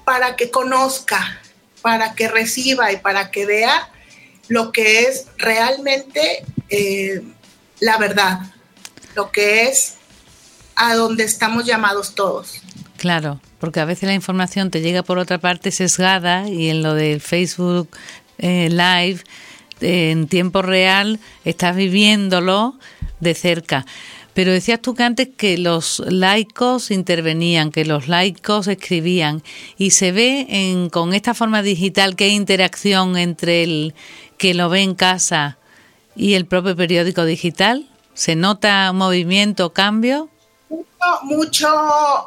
para 0.04 0.36
que 0.36 0.50
conozca, 0.50 1.40
para 1.82 2.14
que 2.14 2.28
reciba 2.28 2.92
y 2.92 2.98
para 2.98 3.30
que 3.30 3.46
vea 3.46 3.90
lo 4.48 4.70
que 4.70 5.04
es 5.04 5.26
realmente 5.38 6.44
eh, 6.68 7.22
la 7.80 7.96
verdad, 7.96 8.40
lo 9.14 9.32
que 9.32 9.68
es 9.68 9.94
a 10.80 10.94
donde 10.94 11.24
estamos 11.24 11.64
llamados 11.64 12.14
todos. 12.14 12.60
Claro, 12.96 13.40
porque 13.58 13.80
a 13.80 13.84
veces 13.84 14.08
la 14.08 14.14
información 14.14 14.70
te 14.70 14.80
llega 14.80 15.02
por 15.02 15.18
otra 15.18 15.38
parte 15.38 15.70
sesgada 15.70 16.48
y 16.48 16.70
en 16.70 16.82
lo 16.82 16.94
del 16.94 17.20
Facebook 17.20 17.88
eh, 18.38 18.68
Live 18.70 19.22
en 19.80 20.28
tiempo 20.28 20.62
real, 20.62 21.20
estás 21.44 21.76
viviéndolo 21.76 22.78
de 23.20 23.34
cerca. 23.34 23.86
Pero 24.34 24.52
decías 24.52 24.80
tú 24.80 24.94
que 24.94 25.02
antes 25.02 25.28
que 25.36 25.58
los 25.58 26.00
laicos 26.06 26.90
intervenían, 26.90 27.72
que 27.72 27.84
los 27.84 28.08
laicos 28.08 28.68
escribían, 28.68 29.42
y 29.76 29.90
se 29.90 30.12
ve 30.12 30.46
en, 30.48 30.88
con 30.88 31.14
esta 31.14 31.34
forma 31.34 31.62
digital 31.62 32.16
que 32.16 32.24
hay 32.24 32.34
interacción 32.34 33.16
entre 33.16 33.64
el 33.64 33.94
que 34.38 34.54
lo 34.54 34.68
ve 34.68 34.82
en 34.82 34.94
casa 34.94 35.58
y 36.14 36.34
el 36.34 36.46
propio 36.46 36.76
periódico 36.76 37.24
digital. 37.24 37.88
¿Se 38.14 38.36
nota 38.36 38.92
movimiento, 38.92 39.72
cambio? 39.72 40.30
Mucho, 41.22 41.68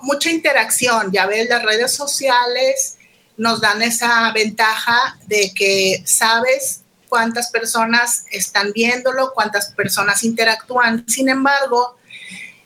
mucha 0.01 0.29
interacción. 0.29 1.11
Ya 1.11 1.25
ves, 1.25 1.47
las 1.49 1.63
redes 1.63 1.93
sociales 1.93 2.97
nos 3.37 3.61
dan 3.61 3.81
esa 3.81 4.31
ventaja 4.31 5.17
de 5.27 5.51
que 5.53 6.03
sabes 6.05 6.81
cuántas 7.09 7.49
personas 7.51 8.25
están 8.31 8.71
viéndolo, 8.73 9.33
cuántas 9.33 9.71
personas 9.71 10.23
interactúan. 10.23 11.05
Sin 11.07 11.29
embargo, 11.29 11.95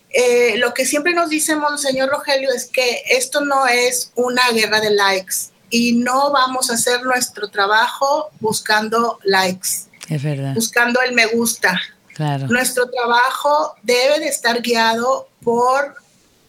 eh, 0.09 0.57
lo 0.57 0.73
que 0.73 0.85
siempre 0.85 1.13
nos 1.13 1.29
dice 1.29 1.55
Monseñor 1.55 2.09
Rogelio 2.09 2.49
es 2.51 2.65
que 2.65 3.03
esto 3.09 3.41
no 3.41 3.67
es 3.67 4.11
una 4.15 4.49
guerra 4.51 4.79
de 4.79 4.91
likes 4.91 5.51
y 5.69 5.93
no 5.93 6.31
vamos 6.31 6.69
a 6.69 6.75
hacer 6.75 7.03
nuestro 7.03 7.49
trabajo 7.49 8.29
buscando 8.39 9.19
likes. 9.23 9.69
Es 10.09 10.23
verdad. 10.23 10.53
Buscando 10.53 11.01
el 11.01 11.13
me 11.13 11.25
gusta. 11.25 11.79
Claro. 12.13 12.47
Nuestro 12.47 12.89
trabajo 12.89 13.75
debe 13.83 14.19
de 14.19 14.29
estar 14.29 14.61
guiado 14.61 15.27
por 15.47 15.95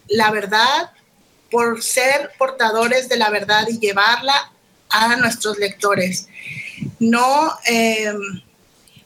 la 0.09 0.33
verdad, 0.33 0.91
por 1.53 1.85
ser 1.85 2.33
portadores 2.37 3.09
de 3.09 3.17
la 3.17 3.31
verdad 3.31 3.69
y 3.69 3.79
llevarla 3.79 4.51
a 4.89 5.15
nuestros 5.15 5.57
lectores 5.57 6.27
no, 6.99 7.57
eh, 7.65 8.13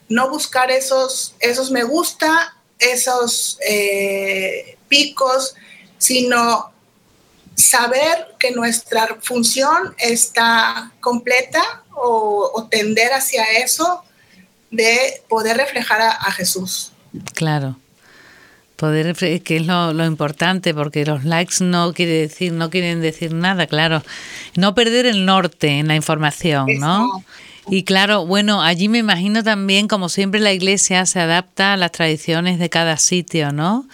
no 0.09 0.31
buscar 0.31 0.71
esos, 0.71 1.35
esos 1.39 1.69
me 1.69 1.83
gusta, 1.83 2.57
esos 2.79 3.59
eh, 3.67 4.79
picos, 4.87 5.53
sino 5.99 6.73
saber 7.53 8.35
que 8.39 8.49
nuestra 8.49 9.19
función 9.21 9.93
está 9.99 10.91
completa 11.01 11.83
o, 11.91 12.67
tender 12.71 13.13
hacia 13.13 13.43
eso 13.59 14.03
de 14.71 15.21
poder 15.29 15.57
reflejar 15.57 16.01
a, 16.01 16.31
Jesús. 16.31 16.93
Claro 17.35 17.77
poder 18.75 19.15
que 19.15 19.57
es 19.57 19.65
lo, 19.65 20.05
importante 20.05 20.73
porque 20.73 21.05
los 21.05 21.23
likes 21.23 21.63
no 21.63 21.93
quiere 21.93 22.13
decir 22.13 22.53
no 22.53 22.69
quieren 22.69 23.01
decir 23.01 23.33
nada 23.33 23.67
claro 23.67 24.03
no 24.55 24.75
perder 24.75 25.05
el 25.05 25.25
norte 25.25 25.79
en 25.79 25.87
la 25.87 25.95
información 25.95 26.67
no 26.79 27.23
y 27.69 27.83
claro, 27.83 28.25
bueno, 28.25 28.61
allí 28.61 28.89
me 28.89 28.97
imagino 28.97 29.43
también, 29.43 29.87
como 29.87 30.09
siempre, 30.09 30.39
la 30.39 30.51
iglesia 30.51 31.05
se 31.05 31.19
adapta 31.19 31.73
a 31.73 31.77
las 31.77 31.91
tradiciones 31.91 32.59
de 32.59 32.69
cada 32.69 32.97
sitio, 32.97 33.51
¿no? 33.51 33.87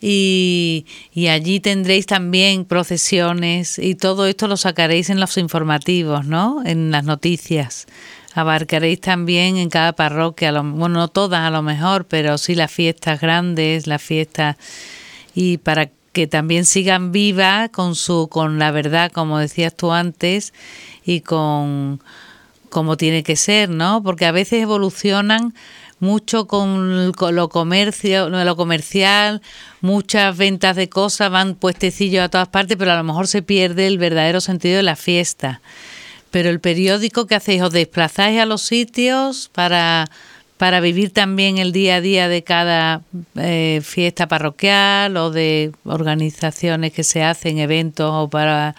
Y, 0.00 0.86
y, 1.12 1.26
allí 1.26 1.60
tendréis 1.60 2.06
también 2.06 2.64
procesiones 2.64 3.78
y 3.78 3.96
todo 3.96 4.26
esto 4.26 4.48
lo 4.48 4.56
sacaréis 4.56 5.10
en 5.10 5.20
los 5.20 5.36
informativos, 5.36 6.24
¿no? 6.24 6.62
En 6.64 6.90
las 6.90 7.04
noticias. 7.04 7.86
Abarcaréis 8.34 9.00
también 9.00 9.56
en 9.56 9.70
cada 9.70 9.92
parroquia, 9.92 10.52
bueno, 10.52 11.00
no 11.00 11.08
todas 11.08 11.40
a 11.40 11.50
lo 11.50 11.62
mejor, 11.62 12.06
pero 12.06 12.38
sí 12.38 12.54
las 12.54 12.70
fiestas 12.70 13.20
grandes, 13.20 13.86
las 13.86 14.02
fiestas 14.02 14.56
y 15.34 15.58
para 15.58 15.90
que 16.12 16.26
también 16.26 16.64
sigan 16.64 17.12
viva 17.12 17.68
con 17.68 17.94
su 17.94 18.28
con 18.28 18.58
la 18.58 18.70
verdad, 18.70 19.10
como 19.12 19.38
decías 19.38 19.74
tú 19.76 19.92
antes, 19.92 20.52
y 21.04 21.20
con 21.20 22.00
como 22.68 22.96
tiene 22.96 23.22
que 23.22 23.36
ser, 23.36 23.68
¿no? 23.68 24.02
Porque 24.02 24.26
a 24.26 24.32
veces 24.32 24.62
evolucionan 24.62 25.54
mucho 25.98 26.46
con, 26.46 27.12
lo 27.12 27.48
comercio, 27.48 28.28
lo 28.30 28.56
comercial, 28.56 29.42
muchas 29.80 30.36
ventas 30.36 30.76
de 30.76 30.88
cosas 30.88 31.30
van 31.30 31.54
puestecillos 31.54 32.24
a 32.24 32.28
todas 32.28 32.48
partes, 32.48 32.76
pero 32.78 32.92
a 32.92 32.96
lo 32.96 33.04
mejor 33.04 33.26
se 33.26 33.42
pierde 33.42 33.86
el 33.86 33.98
verdadero 33.98 34.40
sentido 34.40 34.78
de 34.78 34.82
la 34.82 34.96
fiesta. 34.96 35.60
Pero 36.30 36.50
el 36.50 36.60
periódico 36.60 37.26
que 37.26 37.34
hacéis, 37.34 37.62
os 37.62 37.72
desplazáis 37.72 38.40
a 38.40 38.46
los 38.46 38.62
sitios 38.62 39.50
para 39.52 40.06
para 40.60 40.80
vivir 40.80 41.10
también 41.10 41.56
el 41.56 41.72
día 41.72 41.96
a 41.96 42.00
día 42.02 42.28
de 42.28 42.44
cada 42.44 43.00
eh, 43.34 43.80
fiesta 43.82 44.28
parroquial 44.28 45.16
o 45.16 45.30
de 45.30 45.72
organizaciones 45.86 46.92
que 46.92 47.02
se 47.02 47.22
hacen, 47.22 47.56
eventos 47.56 48.10
o 48.12 48.28
para 48.28 48.74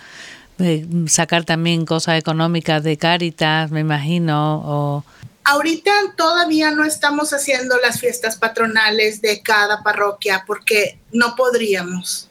eh, 0.60 0.86
sacar 1.08 1.44
también 1.44 1.88
cosas 1.88 2.20
económicas 2.20 2.84
de 2.84 2.98
Cáritas, 2.98 3.72
me 3.72 3.80
imagino. 3.80 4.62
O... 4.64 5.04
Ahorita 5.44 5.92
todavía 6.16 6.70
no 6.70 6.86
estamos 6.86 7.34
haciendo 7.34 7.76
las 7.80 8.00
fiestas 8.00 8.38
patronales 8.38 9.24
de 9.24 9.42
cada 9.42 9.82
parroquia 9.82 10.44
porque 10.46 11.00
no 11.12 11.36
podríamos. 11.36 12.30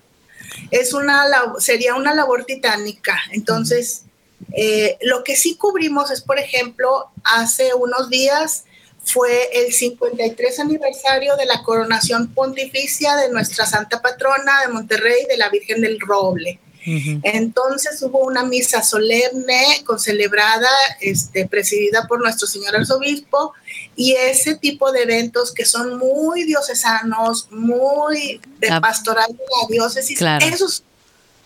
Es 0.70 0.94
una 0.94 1.24
sería 1.58 1.96
una 1.96 2.14
labor 2.14 2.44
titánica. 2.44 3.18
Entonces, 3.32 4.04
eh, 4.56 4.98
lo 5.02 5.24
que 5.24 5.36
sí 5.36 5.56
cubrimos 5.56 6.10
es, 6.10 6.20
por 6.20 6.38
ejemplo, 6.38 7.10
hace 7.24 7.74
unos 7.74 8.10
días 8.10 8.64
fue 9.02 9.48
el 9.52 9.72
53 9.72 10.60
aniversario 10.60 11.36
de 11.36 11.46
la 11.46 11.62
coronación 11.62 12.28
pontificia 12.34 13.16
de 13.16 13.30
nuestra 13.30 13.66
Santa 13.66 14.00
Patrona 14.02 14.60
de 14.62 14.72
Monterrey, 14.72 15.24
de 15.28 15.36
la 15.36 15.48
Virgen 15.48 15.80
del 15.80 15.98
Roble. 16.00 16.60
Entonces 16.82 18.00
hubo 18.02 18.20
una 18.20 18.42
misa 18.42 18.82
solemne, 18.82 19.82
concelebrada, 19.84 20.70
este, 21.00 21.46
presidida 21.46 22.06
por 22.06 22.20
nuestro 22.20 22.46
señor 22.46 22.74
arzobispo, 22.74 23.52
y 23.96 24.12
ese 24.12 24.54
tipo 24.56 24.90
de 24.90 25.02
eventos 25.02 25.52
que 25.52 25.66
son 25.66 25.98
muy 25.98 26.44
diocesanos, 26.44 27.48
muy 27.50 28.40
de 28.58 28.80
pastoral 28.80 29.28
de 29.28 29.44
la 29.44 29.68
diócesis, 29.68 30.18
eso 30.40 30.66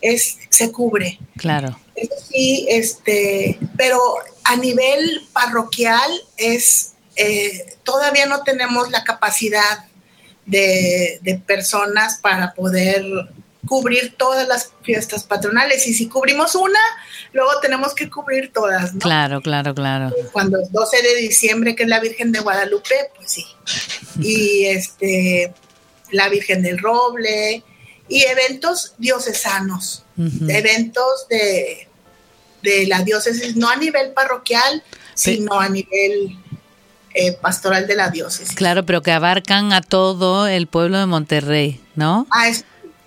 es, 0.01 0.39
se 0.51 0.71
cubre. 0.71 1.19
Claro. 1.37 1.79
Eso 1.95 2.15
sí, 2.29 2.67
este, 2.69 3.59
pero 3.77 4.01
a 4.45 4.57
nivel 4.57 5.23
parroquial 5.33 6.11
es 6.37 6.95
eh, 7.17 7.77
todavía 7.85 8.27
no 8.27 8.43
tenemos 8.43 8.91
la 8.91 9.05
capacidad 9.05 9.87
de, 10.47 11.41
personas 11.47 12.19
para 12.21 12.53
poder 12.53 13.05
cubrir 13.67 14.15
todas 14.17 14.47
las 14.47 14.73
fiestas 14.83 15.25
patronales. 15.25 15.87
Y 15.87 15.95
si 15.95 16.09
cubrimos 16.09 16.55
una, 16.55 16.79
luego 17.33 17.51
tenemos 17.63 17.95
que 17.95 18.11
cubrir 18.11 18.53
todas. 18.53 18.93
Claro, 18.99 19.41
claro, 19.41 19.75
claro. 19.75 20.13
Cuando 20.33 20.61
es 20.61 20.71
12 20.73 21.03
de 21.03 21.15
diciembre, 21.17 21.75
que 21.75 21.85
es 21.85 21.89
la 21.89 22.01
Virgen 22.01 22.33
de 22.33 22.41
Guadalupe, 22.41 23.11
pues 23.17 23.31
sí. 23.31 23.47
Y 24.21 24.67
este, 24.67 25.55
la 26.11 26.29
Virgen 26.29 26.63
del 26.63 26.79
Roble, 26.79 27.63
y 28.09 28.23
eventos 28.23 28.95
diocesanos, 28.99 30.05
eventos 30.49 31.27
de, 31.29 31.89
de 32.63 32.87
la 32.87 33.03
diócesis, 33.03 33.57
no 33.57 33.69
a 33.69 33.77
nivel 33.77 34.13
parroquial, 34.13 34.83
sino 35.15 35.59
a 35.59 35.69
nivel 35.69 36.39
eh, 37.15 37.33
pastoral 37.33 37.87
de 37.87 37.95
la 37.95 38.11
diócesis. 38.11 38.57
Claro, 38.57 38.85
pero 38.85 39.03
que 39.03 39.13
abarcan 39.13 39.73
a 39.73 39.81
todo 39.81 40.49
el 40.49 40.67
pueblo 40.67 40.99
de 40.99 41.07
Monterrey, 41.07 41.81
¿no? 41.95 42.27
Ah, 42.31 42.51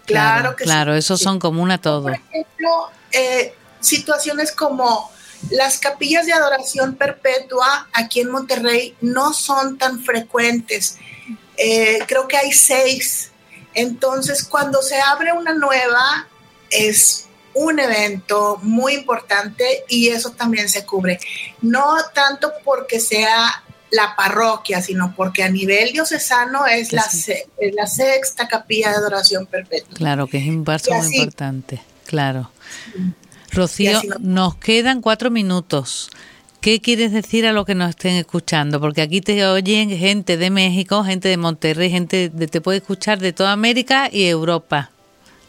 claro, 0.05 0.55
que 0.55 0.63
Claro, 0.63 0.95
esos 0.95 1.19
son 1.19 1.39
común 1.39 1.71
a 1.71 1.79
todo. 1.79 2.03
Por 2.03 2.13
ejemplo, 2.13 2.89
eh, 3.11 3.53
situaciones 3.81 4.51
como 4.51 5.11
las 5.49 5.77
capillas 5.77 6.25
de 6.25 6.33
adoración 6.33 6.95
perpetua 6.95 7.87
aquí 7.93 8.21
en 8.21 8.31
Monterrey 8.31 8.95
no 9.01 9.33
son 9.33 9.77
tan 9.77 10.01
frecuentes. 10.01 10.97
Eh, 11.57 11.99
creo 12.07 12.27
que 12.27 12.37
hay 12.37 12.51
seis. 12.51 13.31
Entonces, 13.77 14.43
cuando 14.43 14.81
se 14.81 14.99
abre 14.99 15.31
una 15.33 15.53
nueva, 15.53 16.27
es 16.71 17.27
un 17.53 17.79
evento 17.79 18.57
muy 18.63 18.95
importante 18.95 19.83
y 19.87 20.09
eso 20.09 20.31
también 20.31 20.67
se 20.67 20.83
cubre. 20.83 21.19
No 21.61 21.95
tanto 22.11 22.51
porque 22.65 22.99
sea 22.99 23.63
la 23.91 24.15
parroquia, 24.15 24.81
sino 24.81 25.13
porque 25.15 25.43
a 25.43 25.49
nivel 25.49 25.93
diocesano 25.93 26.65
es 26.65 26.91
la, 26.91 27.05
la 27.73 27.85
sexta 27.85 28.47
capilla 28.47 28.89
de 28.89 28.95
adoración 28.95 29.45
perpetua. 29.45 29.93
Claro, 29.93 30.25
que 30.25 30.39
es 30.39 30.47
un 30.47 30.63
paso 30.63 30.91
muy 30.93 31.15
importante, 31.15 31.79
claro. 32.05 32.51
Rocío, 33.51 34.01
nos 34.19 34.55
quedan 34.55 35.01
cuatro 35.01 35.29
minutos. 35.29 36.09
¿Qué 36.61 36.81
quieres 36.81 37.11
decir 37.11 37.45
a 37.45 37.53
los 37.53 37.65
que 37.65 37.75
nos 37.75 37.91
estén 37.91 38.15
escuchando? 38.15 38.79
Porque 38.79 39.01
aquí 39.01 39.21
te 39.21 39.45
oyen 39.45 39.89
gente 39.89 40.37
de 40.37 40.49
México, 40.49 41.03
gente 41.03 41.29
de 41.29 41.37
Monterrey, 41.37 41.89
gente 41.89 42.29
de, 42.29 42.47
te 42.47 42.61
puede 42.61 42.79
escuchar 42.79 43.19
de 43.19 43.31
toda 43.31 43.51
América 43.51 44.09
y 44.11 44.25
Europa. 44.25 44.91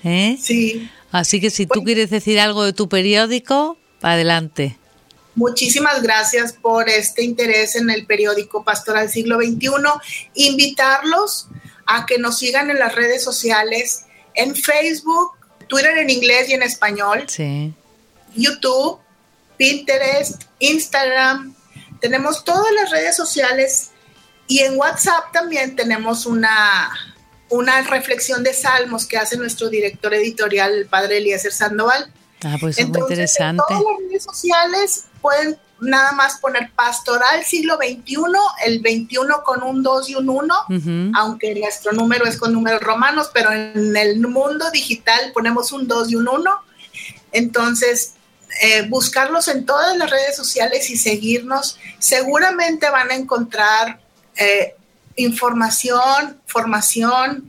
¿eh? 0.05 0.37
Sí. 0.41 0.91
Así 1.11 1.41
que 1.41 1.51
si 1.51 1.67
tú 1.67 1.83
quieres 1.83 2.11
decir 2.11 2.39
algo 2.39 2.63
de 2.63 2.73
tu 2.73 2.89
periódico, 2.89 3.79
adelante. 4.03 4.77
Muchísimas 5.35 6.03
gracias 6.03 6.53
por 6.53 6.89
este 6.89 7.23
interés 7.23 7.77
en 7.77 7.91
el 7.91 8.07
periódico 8.07 8.65
Pastoral 8.65 9.09
Siglo 9.09 9.39
XXI. 9.39 9.69
Invitarlos 10.35 11.49
a 11.87 12.07
que 12.07 12.19
nos 12.19 12.39
sigan 12.39 12.71
en 12.71 12.79
las 12.79 12.95
redes 12.95 13.25
sociales, 13.25 14.05
en 14.35 14.55
Facebook, 14.55 15.33
Twitter 15.69 15.97
en 15.97 16.11
inglés 16.11 16.49
y 16.49 16.55
en 16.55 16.63
español, 16.63 17.27
YouTube, 18.35 18.99
Pinterest, 19.57 20.43
Instagram. 20.59 21.55
Tenemos 22.01 22.45
todas 22.45 22.73
las 22.73 22.91
redes 22.91 23.17
sociales 23.17 23.91
y 24.47 24.61
en 24.61 24.79
WhatsApp 24.79 25.33
también 25.33 25.77
tenemos 25.77 26.27
una, 26.27 26.91
una 27.51 27.83
reflexión 27.83 28.43
de 28.43 28.55
salmos 28.55 29.07
que 29.07 29.19
hace 29.19 29.37
nuestro 29.37 29.69
director 29.69 30.15
editorial, 30.15 30.73
el 30.75 30.87
padre 30.87 31.19
Eliezer 31.19 31.53
Sandoval. 31.53 32.13
Ah, 32.45 32.57
pues 32.61 32.79
es 32.79 32.89
muy 32.89 33.01
interesante. 33.01 33.63
En 33.69 33.79
todas 33.81 33.83
las 33.83 34.09
redes 34.09 34.25
sociales 34.25 35.05
pueden 35.21 35.59
nada 35.81 36.13
más 36.13 36.39
poner 36.39 36.73
pastoral 36.75 37.45
siglo 37.45 37.77
XXI, 37.77 38.17
el 38.65 38.81
21 38.81 39.43
con 39.45 39.63
un 39.63 39.83
2 39.83 40.11
y 40.11 40.15
un 40.17 40.29
1, 40.29 40.55
aunque 41.15 41.55
nuestro 41.55 41.93
número 41.93 42.27
es 42.27 42.37
con 42.37 42.53
números 42.53 42.81
romanos, 42.81 43.31
pero 43.33 43.53
en 43.53 43.97
el 43.97 44.21
mundo 44.27 44.71
digital 44.71 45.33
ponemos 45.33 45.73
un 45.73 45.87
2 45.87 46.11
y 46.11 46.15
un 46.17 46.29
1. 46.29 46.51
Entonces, 47.33 48.15
eh, 48.61 48.83
buscarlos 48.89 49.49
en 49.49 49.67
todas 49.67 49.97
las 49.97 50.11
redes 50.11 50.37
sociales 50.37 50.91
y 50.91 50.97
seguirnos, 50.97 51.79
seguramente 51.99 52.91
van 52.91 53.11
a 53.11 53.15
encontrar 53.15 54.01
eh, 54.37 54.75
información, 55.17 56.41
formación 56.47 57.47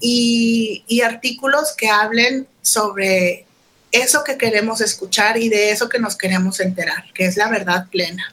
y, 0.00 0.84
y 0.86 1.00
artículos 1.02 1.74
que 1.76 1.88
hablen 1.88 2.46
sobre 2.60 3.46
eso 3.92 4.24
que 4.24 4.38
queremos 4.38 4.80
escuchar 4.80 5.36
y 5.36 5.48
de 5.48 5.70
eso 5.70 5.88
que 5.88 5.98
nos 5.98 6.16
queremos 6.16 6.60
enterar, 6.60 7.04
que 7.14 7.26
es 7.26 7.36
la 7.36 7.48
verdad 7.48 7.86
plena. 7.90 8.24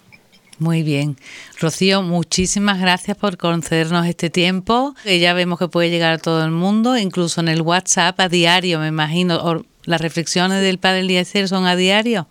Muy 0.60 0.84
bien. 0.84 1.18
Rocío, 1.60 2.02
muchísimas 2.02 2.82
gracias 2.82 3.16
por 3.16 3.38
concedernos 3.38 4.06
este 4.06 4.30
tiempo. 4.30 4.94
ya 5.06 5.34
vemos 5.34 5.58
que 5.58 5.70
puede 5.70 5.90
llegar 5.90 6.14
a 6.14 6.18
todo 6.18 6.44
el 6.44 6.52
mundo, 6.52 6.98
incluso 6.98 7.40
en 7.40 7.48
el 7.48 7.62
WhatsApp 7.62 8.20
a 8.20 8.28
diario, 8.28 8.80
me 8.80 8.88
imagino. 8.88 9.64
¿Las 9.86 10.02
reflexiones 10.02 10.62
del 10.62 10.78
Padre 10.78 11.02
Eliezer 11.02 11.48
son 11.48 11.66
a 11.66 11.76
diario? 11.76 12.28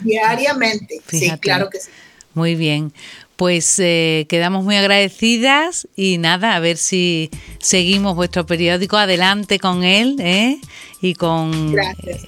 Diariamente, 0.00 1.00
sí, 1.08 1.30
claro 1.40 1.70
que 1.70 1.80
sí. 1.80 1.90
Muy 2.34 2.54
bien. 2.54 2.92
Pues 3.36 3.78
eh, 3.78 4.26
quedamos 4.28 4.64
muy 4.64 4.76
agradecidas 4.76 5.88
y 5.94 6.18
nada, 6.18 6.56
a 6.56 6.60
ver 6.60 6.78
si 6.78 7.30
seguimos 7.60 8.14
vuestro 8.14 8.46
periódico 8.46 8.96
adelante 8.96 9.58
con 9.58 9.84
él 9.84 10.16
¿eh? 10.20 10.58
y 11.02 11.14
con 11.14 11.72
Gracias 11.72 12.26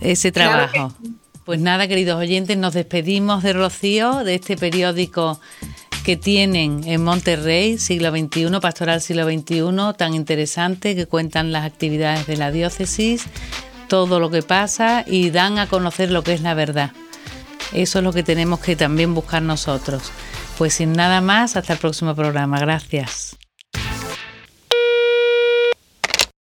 ese 0.00 0.32
trabajo. 0.32 0.92
Pues 1.44 1.60
nada, 1.60 1.88
queridos 1.88 2.18
oyentes, 2.18 2.56
nos 2.56 2.74
despedimos 2.74 3.42
de 3.42 3.54
Rocío, 3.54 4.24
de 4.24 4.34
este 4.34 4.56
periódico 4.56 5.40
que 6.04 6.16
tienen 6.16 6.82
en 6.84 7.02
Monterrey, 7.04 7.78
siglo 7.78 8.10
XXI, 8.10 8.60
Pastoral 8.60 9.00
siglo 9.00 9.24
XXI, 9.24 9.96
tan 9.96 10.14
interesante, 10.14 10.94
que 10.94 11.06
cuentan 11.06 11.52
las 11.52 11.64
actividades 11.64 12.26
de 12.26 12.36
la 12.36 12.50
diócesis, 12.50 13.26
todo 13.88 14.20
lo 14.20 14.30
que 14.30 14.42
pasa 14.42 15.04
y 15.06 15.30
dan 15.30 15.58
a 15.58 15.66
conocer 15.66 16.10
lo 16.10 16.22
que 16.22 16.32
es 16.32 16.42
la 16.42 16.54
verdad. 16.54 16.92
Eso 17.72 17.98
es 17.98 18.04
lo 18.04 18.12
que 18.12 18.22
tenemos 18.22 18.60
que 18.60 18.76
también 18.76 19.14
buscar 19.14 19.42
nosotros. 19.42 20.10
Pues 20.56 20.74
sin 20.74 20.92
nada 20.92 21.20
más, 21.20 21.56
hasta 21.56 21.74
el 21.74 21.78
próximo 21.78 22.14
programa. 22.14 22.58
Gracias. 22.58 23.37